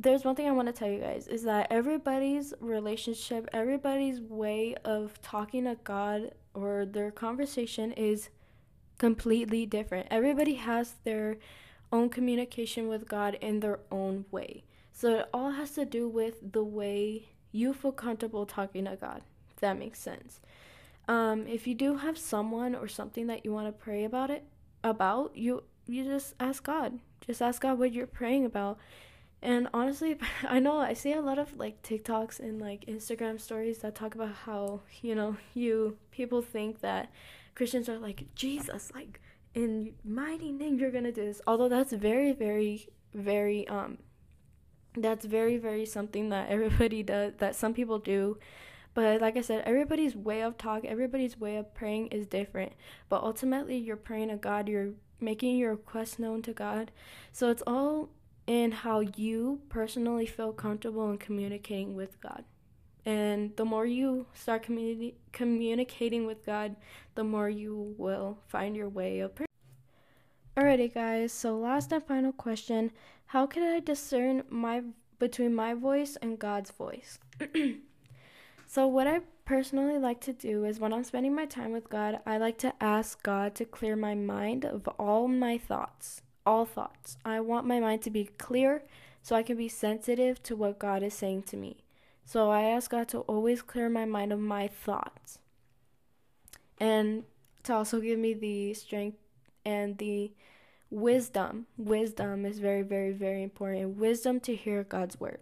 there's 0.00 0.24
one 0.24 0.34
thing 0.34 0.48
I 0.48 0.52
want 0.52 0.66
to 0.66 0.72
tell 0.72 0.88
you 0.88 1.00
guys 1.00 1.28
is 1.28 1.42
that 1.42 1.66
everybody's 1.70 2.54
relationship, 2.58 3.46
everybody's 3.52 4.18
way 4.18 4.74
of 4.82 5.20
talking 5.20 5.64
to 5.64 5.76
God 5.84 6.32
or 6.54 6.86
their 6.86 7.10
conversation 7.10 7.92
is 7.92 8.30
completely 8.96 9.66
different. 9.66 10.08
Everybody 10.10 10.54
has 10.54 10.94
their 11.04 11.36
own 11.92 12.08
communication 12.08 12.88
with 12.88 13.08
God 13.08 13.36
in 13.42 13.60
their 13.60 13.80
own 13.92 14.24
way. 14.30 14.64
So 14.90 15.18
it 15.18 15.28
all 15.34 15.50
has 15.50 15.72
to 15.72 15.84
do 15.84 16.08
with 16.08 16.52
the 16.52 16.64
way 16.64 17.28
you 17.52 17.74
feel 17.74 17.92
comfortable 17.92 18.46
talking 18.46 18.86
to 18.86 18.96
God, 18.96 19.20
if 19.50 19.56
that 19.56 19.78
makes 19.78 19.98
sense. 19.98 20.40
Um, 21.08 21.46
if 21.46 21.66
you 21.66 21.74
do 21.74 21.96
have 21.96 22.16
someone 22.16 22.74
or 22.74 22.88
something 22.88 23.26
that 23.26 23.44
you 23.44 23.52
want 23.52 23.66
to 23.66 23.72
pray 23.72 24.04
about 24.04 24.30
it 24.30 24.44
about, 24.82 25.36
you 25.36 25.64
you 25.86 26.04
just 26.04 26.34
ask 26.40 26.62
God. 26.62 27.00
Just 27.26 27.42
ask 27.42 27.60
God 27.60 27.78
what 27.78 27.92
you're 27.92 28.06
praying 28.06 28.44
about 28.46 28.78
and 29.42 29.68
honestly, 29.72 30.18
I 30.48 30.58
know 30.58 30.78
I 30.78 30.94
see 30.94 31.12
a 31.12 31.20
lot 31.20 31.38
of 31.38 31.56
like 31.56 31.82
TikToks 31.82 32.40
and 32.40 32.60
like 32.60 32.84
Instagram 32.86 33.40
stories 33.40 33.78
that 33.78 33.94
talk 33.94 34.14
about 34.14 34.34
how, 34.44 34.80
you 35.02 35.14
know, 35.14 35.36
you 35.54 35.96
people 36.10 36.42
think 36.42 36.80
that 36.80 37.10
Christians 37.54 37.88
are 37.88 37.98
like 37.98 38.34
Jesus, 38.34 38.92
like 38.94 39.20
in 39.54 39.94
mighty 40.04 40.52
name 40.52 40.78
you're 40.78 40.90
to 40.90 41.12
do 41.12 41.24
this. 41.24 41.40
Although 41.46 41.68
that's 41.68 41.92
very 41.92 42.32
very 42.32 42.88
very 43.14 43.66
um 43.68 43.98
that's 44.96 45.24
very 45.24 45.56
very 45.56 45.86
something 45.86 46.28
that 46.28 46.50
everybody 46.50 47.02
does 47.02 47.32
that 47.38 47.54
some 47.56 47.74
people 47.74 47.98
do. 47.98 48.38
But 48.92 49.20
like 49.20 49.36
I 49.36 49.40
said, 49.40 49.62
everybody's 49.64 50.16
way 50.16 50.42
of 50.42 50.58
talk, 50.58 50.84
everybody's 50.84 51.38
way 51.38 51.56
of 51.56 51.72
praying 51.74 52.08
is 52.08 52.26
different. 52.26 52.72
But 53.08 53.22
ultimately, 53.22 53.76
you're 53.76 53.96
praying 53.96 54.28
to 54.28 54.36
God, 54.36 54.68
you're 54.68 54.90
making 55.20 55.56
your 55.56 55.70
request 55.70 56.18
known 56.18 56.42
to 56.42 56.52
God. 56.52 56.90
So 57.32 57.50
it's 57.50 57.62
all 57.68 58.10
and 58.50 58.74
how 58.74 58.98
you 58.98 59.60
personally 59.68 60.26
feel 60.26 60.52
comfortable 60.52 61.08
in 61.08 61.16
communicating 61.18 61.94
with 61.94 62.20
God. 62.20 62.42
And 63.06 63.56
the 63.56 63.64
more 63.64 63.86
you 63.86 64.26
start 64.34 64.64
communi- 64.64 65.14
communicating 65.30 66.26
with 66.26 66.44
God, 66.44 66.74
the 67.14 67.22
more 67.22 67.48
you 67.48 67.94
will 67.96 68.38
find 68.48 68.74
your 68.74 68.88
way 68.88 69.20
of. 69.20 69.30
Alrighty, 70.56 70.92
guys. 70.92 71.32
So 71.32 71.56
last 71.56 71.92
and 71.92 72.02
final 72.02 72.32
question: 72.32 72.90
How 73.26 73.46
can 73.46 73.62
I 73.62 73.78
discern 73.78 74.42
my 74.50 74.82
between 75.20 75.54
my 75.54 75.72
voice 75.74 76.16
and 76.20 76.36
God's 76.36 76.72
voice? 76.72 77.20
so 78.66 78.88
what 78.88 79.06
I 79.06 79.20
personally 79.44 79.98
like 79.98 80.20
to 80.22 80.32
do 80.32 80.64
is 80.64 80.80
when 80.80 80.92
I'm 80.92 81.04
spending 81.04 81.36
my 81.36 81.46
time 81.46 81.70
with 81.70 81.88
God, 81.88 82.18
I 82.26 82.36
like 82.36 82.58
to 82.58 82.74
ask 82.80 83.22
God 83.22 83.54
to 83.54 83.64
clear 83.64 83.94
my 83.94 84.16
mind 84.16 84.64
of 84.64 84.88
all 84.98 85.28
my 85.28 85.56
thoughts 85.56 86.22
all 86.46 86.64
thoughts. 86.64 87.16
I 87.24 87.40
want 87.40 87.66
my 87.66 87.80
mind 87.80 88.02
to 88.02 88.10
be 88.10 88.30
clear 88.38 88.82
so 89.22 89.36
I 89.36 89.42
can 89.42 89.56
be 89.56 89.68
sensitive 89.68 90.42
to 90.44 90.56
what 90.56 90.78
God 90.78 91.02
is 91.02 91.14
saying 91.14 91.42
to 91.44 91.56
me. 91.56 91.84
So 92.24 92.50
I 92.50 92.62
ask 92.62 92.90
God 92.90 93.08
to 93.08 93.18
always 93.20 93.62
clear 93.62 93.88
my 93.88 94.04
mind 94.04 94.32
of 94.32 94.38
my 94.38 94.68
thoughts 94.68 95.38
and 96.78 97.24
to 97.64 97.74
also 97.74 98.00
give 98.00 98.18
me 98.18 98.34
the 98.34 98.74
strength 98.74 99.18
and 99.64 99.98
the 99.98 100.32
wisdom. 100.90 101.66
Wisdom 101.76 102.46
is 102.46 102.58
very, 102.58 102.82
very, 102.82 103.12
very 103.12 103.42
important. 103.42 103.96
Wisdom 103.96 104.40
to 104.40 104.54
hear 104.54 104.84
God's 104.84 105.20
word. 105.20 105.40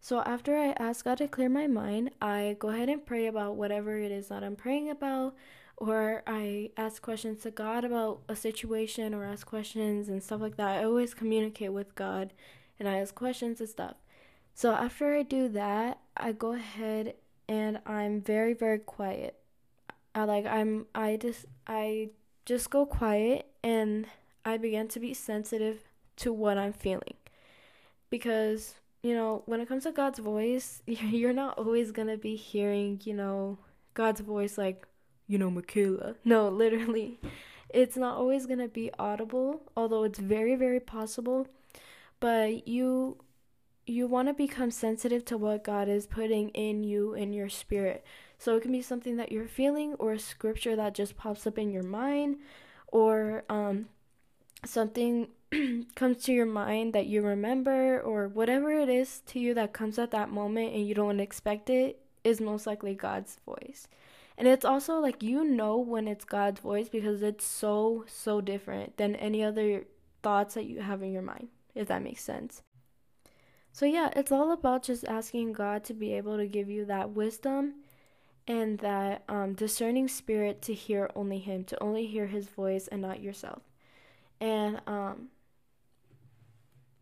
So 0.00 0.20
after 0.20 0.56
I 0.56 0.74
ask 0.78 1.04
God 1.04 1.18
to 1.18 1.28
clear 1.28 1.48
my 1.48 1.66
mind, 1.66 2.10
I 2.20 2.56
go 2.58 2.68
ahead 2.68 2.88
and 2.88 3.04
pray 3.04 3.26
about 3.26 3.56
whatever 3.56 3.98
it 3.98 4.12
is 4.12 4.28
that 4.28 4.44
I'm 4.44 4.56
praying 4.56 4.90
about, 4.90 5.34
or 5.78 6.22
I 6.26 6.70
ask 6.76 7.00
questions 7.00 7.42
to 7.42 7.50
God 7.50 7.84
about 7.84 8.20
a 8.28 8.36
situation, 8.36 9.14
or 9.14 9.24
ask 9.24 9.46
questions 9.46 10.08
and 10.08 10.22
stuff 10.22 10.40
like 10.40 10.56
that. 10.56 10.78
I 10.78 10.84
always 10.84 11.14
communicate 11.14 11.72
with 11.72 11.94
God 11.94 12.32
and 12.78 12.88
I 12.88 12.98
ask 12.98 13.14
questions 13.14 13.60
and 13.60 13.68
stuff. 13.68 13.94
So 14.54 14.72
after 14.72 15.14
I 15.14 15.22
do 15.22 15.48
that, 15.50 15.98
I 16.16 16.32
go 16.32 16.52
ahead 16.52 17.14
and 17.48 17.80
I'm 17.86 18.20
very, 18.20 18.54
very 18.54 18.78
quiet. 18.78 19.36
I 20.14 20.24
like 20.24 20.46
I'm 20.46 20.86
I 20.94 21.16
just 21.16 21.46
I 21.66 22.10
just 22.44 22.70
go 22.70 22.84
quiet 22.84 23.46
and 23.62 24.06
I 24.44 24.56
begin 24.56 24.88
to 24.88 25.00
be 25.00 25.14
sensitive 25.14 25.84
to 26.16 26.32
what 26.32 26.58
I'm 26.58 26.72
feeling. 26.72 27.14
Because, 28.10 28.74
you 29.02 29.14
know, 29.14 29.42
when 29.46 29.60
it 29.60 29.68
comes 29.68 29.84
to 29.84 29.92
God's 29.92 30.18
voice, 30.18 30.82
you're 30.86 31.32
not 31.32 31.58
always 31.58 31.92
going 31.92 32.08
to 32.08 32.16
be 32.16 32.36
hearing, 32.36 33.00
you 33.04 33.14
know, 33.14 33.58
God's 33.94 34.20
voice 34.20 34.56
like, 34.58 34.86
you 35.28 35.38
know, 35.38 35.50
Michaela. 35.50 36.16
No, 36.24 36.48
literally. 36.48 37.20
It's 37.68 37.96
not 37.96 38.16
always 38.16 38.46
going 38.46 38.60
to 38.60 38.68
be 38.68 38.90
audible, 38.98 39.60
although 39.76 40.02
it's 40.04 40.18
very, 40.18 40.56
very 40.56 40.80
possible. 40.80 41.46
But 42.18 42.66
you 42.66 43.18
you 43.86 44.06
want 44.06 44.28
to 44.28 44.34
become 44.34 44.70
sensitive 44.70 45.24
to 45.24 45.38
what 45.38 45.64
God 45.64 45.88
is 45.88 46.06
putting 46.06 46.50
in 46.50 46.84
you 46.84 47.14
in 47.14 47.32
your 47.32 47.48
spirit. 47.48 48.04
So 48.38 48.54
it 48.56 48.62
can 48.62 48.72
be 48.72 48.82
something 48.82 49.16
that 49.16 49.32
you're 49.32 49.48
feeling 49.48 49.94
or 49.94 50.12
a 50.12 50.18
scripture 50.18 50.76
that 50.76 50.94
just 50.94 51.16
pops 51.16 51.46
up 51.46 51.56
in 51.56 51.70
your 51.70 51.82
mind 51.82 52.36
or 52.88 53.44
um, 53.48 53.86
something 54.64 55.28
comes 55.94 56.22
to 56.24 56.32
your 56.34 56.46
mind 56.46 56.92
that 56.92 57.06
you 57.06 57.22
remember 57.22 57.98
or 58.00 58.28
whatever 58.28 58.70
it 58.72 58.90
is 58.90 59.20
to 59.26 59.40
you 59.40 59.54
that 59.54 59.72
comes 59.72 59.98
at 59.98 60.10
that 60.10 60.30
moment 60.30 60.74
and 60.74 60.86
you 60.86 60.94
don't 60.94 61.18
expect 61.18 61.70
it 61.70 61.98
is 62.24 62.40
most 62.42 62.66
likely 62.66 62.94
God's 62.94 63.38
voice. 63.46 63.88
And 64.38 64.46
it's 64.46 64.64
also 64.64 65.00
like 65.00 65.20
you 65.20 65.42
know 65.42 65.76
when 65.78 66.06
it's 66.06 66.24
God's 66.24 66.60
voice 66.60 66.88
because 66.88 67.22
it's 67.22 67.44
so 67.44 68.04
so 68.06 68.40
different 68.40 68.96
than 68.96 69.16
any 69.16 69.42
other 69.42 69.84
thoughts 70.22 70.54
that 70.54 70.66
you 70.66 70.80
have 70.80 71.02
in 71.02 71.12
your 71.12 71.22
mind, 71.22 71.48
if 71.74 71.88
that 71.88 72.04
makes 72.04 72.22
sense. 72.22 72.62
So 73.72 73.84
yeah, 73.84 74.10
it's 74.14 74.30
all 74.30 74.52
about 74.52 74.84
just 74.84 75.04
asking 75.06 75.54
God 75.54 75.82
to 75.84 75.94
be 75.94 76.14
able 76.14 76.36
to 76.36 76.46
give 76.46 76.70
you 76.70 76.84
that 76.84 77.10
wisdom 77.10 77.74
and 78.46 78.78
that 78.78 79.24
um, 79.28 79.54
discerning 79.54 80.06
spirit 80.06 80.62
to 80.62 80.72
hear 80.72 81.10
only 81.16 81.38
Him, 81.40 81.64
to 81.64 81.82
only 81.82 82.06
hear 82.06 82.28
His 82.28 82.46
voice 82.46 82.86
and 82.86 83.02
not 83.02 83.20
yourself. 83.20 83.62
And 84.40 84.80
um, 84.86 85.28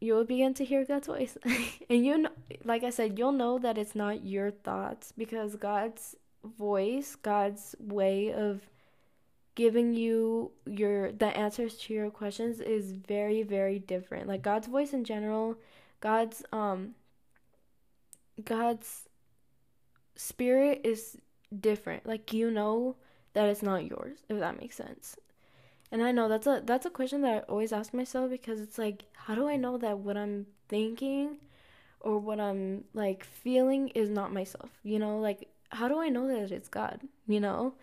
you 0.01 0.15
will 0.15 0.25
begin 0.25 0.55
to 0.55 0.65
hear 0.65 0.87
God's 0.87 1.07
voice. 1.07 1.37
and 1.91 2.05
you 2.05 2.17
know, 2.17 2.31
like 2.65 2.83
I 2.83 2.91
said, 2.91 3.19
you'll 3.19 3.33
know 3.33 3.59
that 3.59 3.77
it's 3.77 3.95
not 3.95 4.25
your 4.25 4.51
thoughts 4.51 5.13
because 5.17 5.57
God's 5.57 6.17
voice, 6.47 7.17
God's 7.17 7.75
way 7.79 8.33
of 8.33 8.63
giving 9.57 9.95
you 9.95 10.53
your 10.67 11.11
the 11.13 11.35
answers 11.37 11.77
to 11.79 11.95
your 11.95 12.11
questions 12.11 12.61
is 12.61 12.93
very 12.93 13.43
very 13.43 13.79
different. 13.79 14.29
Like 14.29 14.43
God's 14.43 14.69
voice 14.69 14.93
in 14.93 15.05
general, 15.05 15.57
God's 16.01 16.45
um 16.53 16.95
God's 18.45 19.09
spirit 20.15 20.83
is 20.85 21.19
different. 21.59 22.07
Like 22.07 22.33
you 22.33 22.51
know 22.51 22.97
that 23.33 23.49
it's 23.49 23.63
not 23.63 23.85
yours, 23.85 24.19
if 24.29 24.39
that 24.39 24.61
makes 24.61 24.77
sense. 24.77 25.17
And 25.91 26.03
I 26.03 26.13
know 26.13 26.29
that's 26.29 26.47
a 26.47 26.63
that's 26.65 26.87
a 26.87 26.91
question 26.91 27.23
that 27.23 27.35
I 27.35 27.39
always 27.41 27.73
ask 27.73 27.95
myself 27.95 28.31
because 28.31 28.61
it's 28.61 28.79
like 28.79 29.05
how 29.15 29.35
do 29.35 29.49
I 29.49 29.57
know 29.57 29.79
that 29.79 29.99
what 29.99 30.17
I'm 30.17 30.47
thinking 30.69 31.39
or 32.01 32.19
what 32.19 32.41
I'm 32.41 32.85
like 32.93 33.25
feeling 33.25 33.89
is 33.89 34.11
not 34.11 34.33
myself? 34.33 34.71
You 34.83 34.99
know, 34.99 35.19
like 35.19 35.49
how 35.71 35.89
do 35.89 36.01
I 36.01 36.09
know 36.09 36.27
that 36.29 36.53
it's 36.53 36.69
God? 36.69 37.01
You 37.27 37.41
know? 37.41 37.75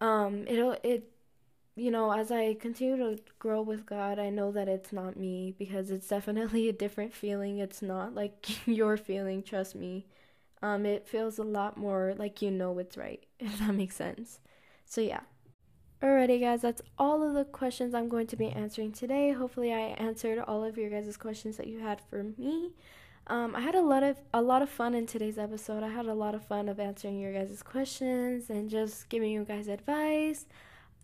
Um 0.00 0.46
it 0.46 0.80
it 0.84 1.10
you 1.76 1.90
know, 1.90 2.12
as 2.12 2.30
I 2.30 2.54
continue 2.54 2.96
to 2.98 3.22
grow 3.38 3.62
with 3.62 3.86
God, 3.86 4.18
I 4.18 4.28
know 4.28 4.52
that 4.52 4.68
it's 4.68 4.92
not 4.92 5.16
me 5.16 5.54
because 5.58 5.90
it's 5.90 6.08
definitely 6.08 6.68
a 6.70 6.72
different 6.72 7.14
feeling. 7.14 7.58
It's 7.58 7.82
not 7.82 8.14
like 8.14 8.46
your 8.66 8.96
feeling, 8.96 9.42
trust 9.42 9.74
me. 9.74 10.06
Um, 10.62 10.84
it 10.84 11.08
feels 11.08 11.38
a 11.38 11.42
lot 11.42 11.78
more 11.78 12.14
like 12.18 12.42
you 12.42 12.50
know 12.50 12.78
it's 12.78 12.96
right, 12.96 13.24
if 13.40 13.58
that 13.60 13.74
makes 13.74 13.96
sense. 13.96 14.40
So, 14.84 15.00
yeah. 15.00 15.20
Alrighty, 16.02 16.40
guys, 16.40 16.62
that's 16.62 16.80
all 16.98 17.22
of 17.22 17.34
the 17.34 17.44
questions 17.44 17.94
I'm 17.94 18.08
going 18.08 18.26
to 18.28 18.36
be 18.36 18.48
answering 18.48 18.92
today. 18.92 19.32
Hopefully, 19.32 19.72
I 19.72 19.94
answered 19.98 20.38
all 20.38 20.64
of 20.64 20.78
your 20.78 20.90
guys' 20.90 21.16
questions 21.16 21.56
that 21.58 21.66
you 21.66 21.80
had 21.80 22.00
for 22.08 22.24
me. 22.36 22.72
Um, 23.26 23.54
I 23.54 23.60
had 23.60 23.74
a 23.74 23.80
lot 23.80 24.02
of 24.02 24.16
a 24.34 24.42
lot 24.42 24.62
of 24.62 24.68
fun 24.68 24.94
in 24.94 25.06
today's 25.06 25.38
episode. 25.38 25.82
I 25.82 25.88
had 25.88 26.06
a 26.06 26.14
lot 26.14 26.34
of 26.34 26.44
fun 26.44 26.68
of 26.68 26.80
answering 26.80 27.18
your 27.20 27.32
guys' 27.32 27.62
questions 27.62 28.50
and 28.50 28.68
just 28.68 29.08
giving 29.08 29.30
you 29.30 29.44
guys 29.44 29.68
advice. 29.68 30.46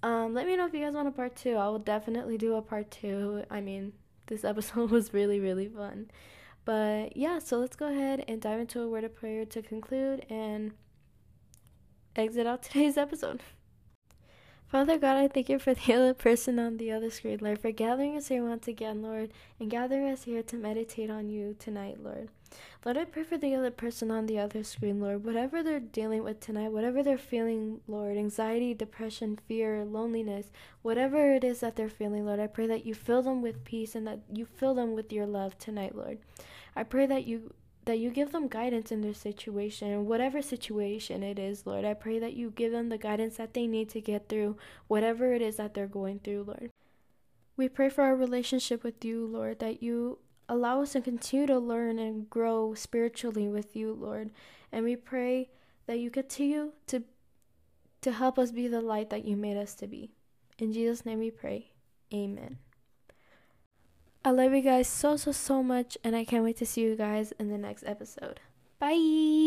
Um, 0.02 0.34
let 0.34 0.46
me 0.46 0.56
know 0.56 0.66
if 0.66 0.74
you 0.74 0.80
guys 0.80 0.94
want 0.94 1.08
a 1.08 1.12
part 1.12 1.36
two. 1.36 1.54
I 1.56 1.68
will 1.68 1.78
definitely 1.78 2.36
do 2.36 2.54
a 2.56 2.62
part 2.62 2.90
two. 2.90 3.44
I 3.50 3.60
mean, 3.60 3.92
this 4.26 4.44
episode 4.52 4.90
was 4.90 5.14
really 5.14 5.40
really 5.40 5.68
fun. 5.68 6.10
But 6.64 7.16
yeah, 7.16 7.38
so 7.38 7.58
let's 7.58 7.76
go 7.76 7.86
ahead 7.86 8.24
and 8.26 8.40
dive 8.40 8.60
into 8.60 8.80
a 8.80 8.88
word 8.88 9.04
of 9.04 9.14
prayer 9.14 9.44
to 9.46 9.62
conclude 9.62 10.26
and 10.28 10.72
exit 12.16 12.46
out 12.46 12.62
today's 12.62 12.96
episode. 12.96 13.42
Father 14.68 14.98
God, 14.98 15.16
I 15.16 15.28
thank 15.28 15.48
you 15.48 15.60
for 15.60 15.74
the 15.74 15.92
other 15.94 16.12
person 16.12 16.58
on 16.58 16.76
the 16.76 16.90
other 16.90 17.08
screen, 17.08 17.38
Lord, 17.40 17.60
for 17.60 17.70
gathering 17.70 18.16
us 18.16 18.28
here 18.28 18.42
once 18.42 18.66
again, 18.66 19.00
Lord, 19.00 19.30
and 19.60 19.70
gathering 19.70 20.10
us 20.10 20.24
here 20.24 20.42
to 20.42 20.56
meditate 20.56 21.08
on 21.08 21.28
you 21.28 21.54
tonight, 21.56 22.02
Lord. 22.02 22.30
Lord, 22.84 22.98
I 22.98 23.04
pray 23.04 23.22
for 23.22 23.38
the 23.38 23.54
other 23.54 23.70
person 23.70 24.10
on 24.10 24.26
the 24.26 24.40
other 24.40 24.64
screen, 24.64 25.00
Lord, 25.00 25.24
whatever 25.24 25.62
they're 25.62 25.78
dealing 25.78 26.24
with 26.24 26.40
tonight, 26.40 26.72
whatever 26.72 27.04
they're 27.04 27.16
feeling, 27.16 27.80
Lord, 27.86 28.16
anxiety, 28.16 28.74
depression, 28.74 29.38
fear, 29.46 29.84
loneliness, 29.84 30.50
whatever 30.82 31.34
it 31.34 31.44
is 31.44 31.60
that 31.60 31.76
they're 31.76 31.88
feeling, 31.88 32.26
Lord, 32.26 32.40
I 32.40 32.48
pray 32.48 32.66
that 32.66 32.84
you 32.84 32.94
fill 32.94 33.22
them 33.22 33.42
with 33.42 33.64
peace 33.64 33.94
and 33.94 34.04
that 34.08 34.20
you 34.32 34.46
fill 34.46 34.74
them 34.74 34.94
with 34.94 35.12
your 35.12 35.26
love 35.26 35.56
tonight, 35.58 35.94
Lord. 35.94 36.18
I 36.74 36.82
pray 36.82 37.06
that 37.06 37.24
you 37.24 37.54
that 37.86 38.00
you 38.00 38.10
give 38.10 38.32
them 38.32 38.48
guidance 38.48 38.90
in 38.92 39.00
their 39.00 39.14
situation, 39.14 40.06
whatever 40.06 40.42
situation 40.42 41.22
it 41.22 41.38
is, 41.38 41.66
Lord. 41.66 41.84
I 41.84 41.94
pray 41.94 42.18
that 42.18 42.34
you 42.34 42.50
give 42.50 42.72
them 42.72 42.88
the 42.88 42.98
guidance 42.98 43.36
that 43.36 43.54
they 43.54 43.66
need 43.66 43.88
to 43.90 44.00
get 44.00 44.28
through 44.28 44.56
whatever 44.88 45.32
it 45.32 45.40
is 45.40 45.56
that 45.56 45.72
they're 45.72 45.86
going 45.86 46.18
through, 46.18 46.44
Lord. 46.48 46.70
We 47.56 47.68
pray 47.68 47.88
for 47.88 48.02
our 48.02 48.16
relationship 48.16 48.82
with 48.82 49.04
you, 49.04 49.24
Lord, 49.24 49.60
that 49.60 49.82
you 49.82 50.18
allow 50.48 50.82
us 50.82 50.92
to 50.92 51.00
continue 51.00 51.46
to 51.46 51.58
learn 51.58 51.98
and 51.98 52.28
grow 52.28 52.74
spiritually 52.74 53.48
with 53.48 53.76
you, 53.76 53.94
Lord. 53.94 54.30
And 54.72 54.84
we 54.84 54.96
pray 54.96 55.50
that 55.86 55.98
you 55.98 56.10
continue 56.10 56.72
to 56.88 57.04
to 58.02 58.12
help 58.12 58.38
us 58.38 58.52
be 58.52 58.68
the 58.68 58.80
light 58.80 59.10
that 59.10 59.24
you 59.24 59.36
made 59.36 59.56
us 59.56 59.74
to 59.74 59.86
be. 59.88 60.12
In 60.58 60.72
Jesus' 60.72 61.04
name 61.04 61.18
we 61.18 61.30
pray. 61.30 61.72
Amen. 62.14 62.58
I 64.26 64.30
love 64.30 64.52
you 64.52 64.60
guys 64.60 64.88
so, 64.88 65.16
so, 65.16 65.30
so 65.30 65.62
much, 65.62 65.96
and 66.02 66.16
I 66.16 66.24
can't 66.24 66.42
wait 66.42 66.56
to 66.56 66.66
see 66.66 66.80
you 66.80 66.96
guys 66.96 67.32
in 67.38 67.48
the 67.48 67.56
next 67.56 67.84
episode. 67.86 68.40
Bye! 68.80 69.46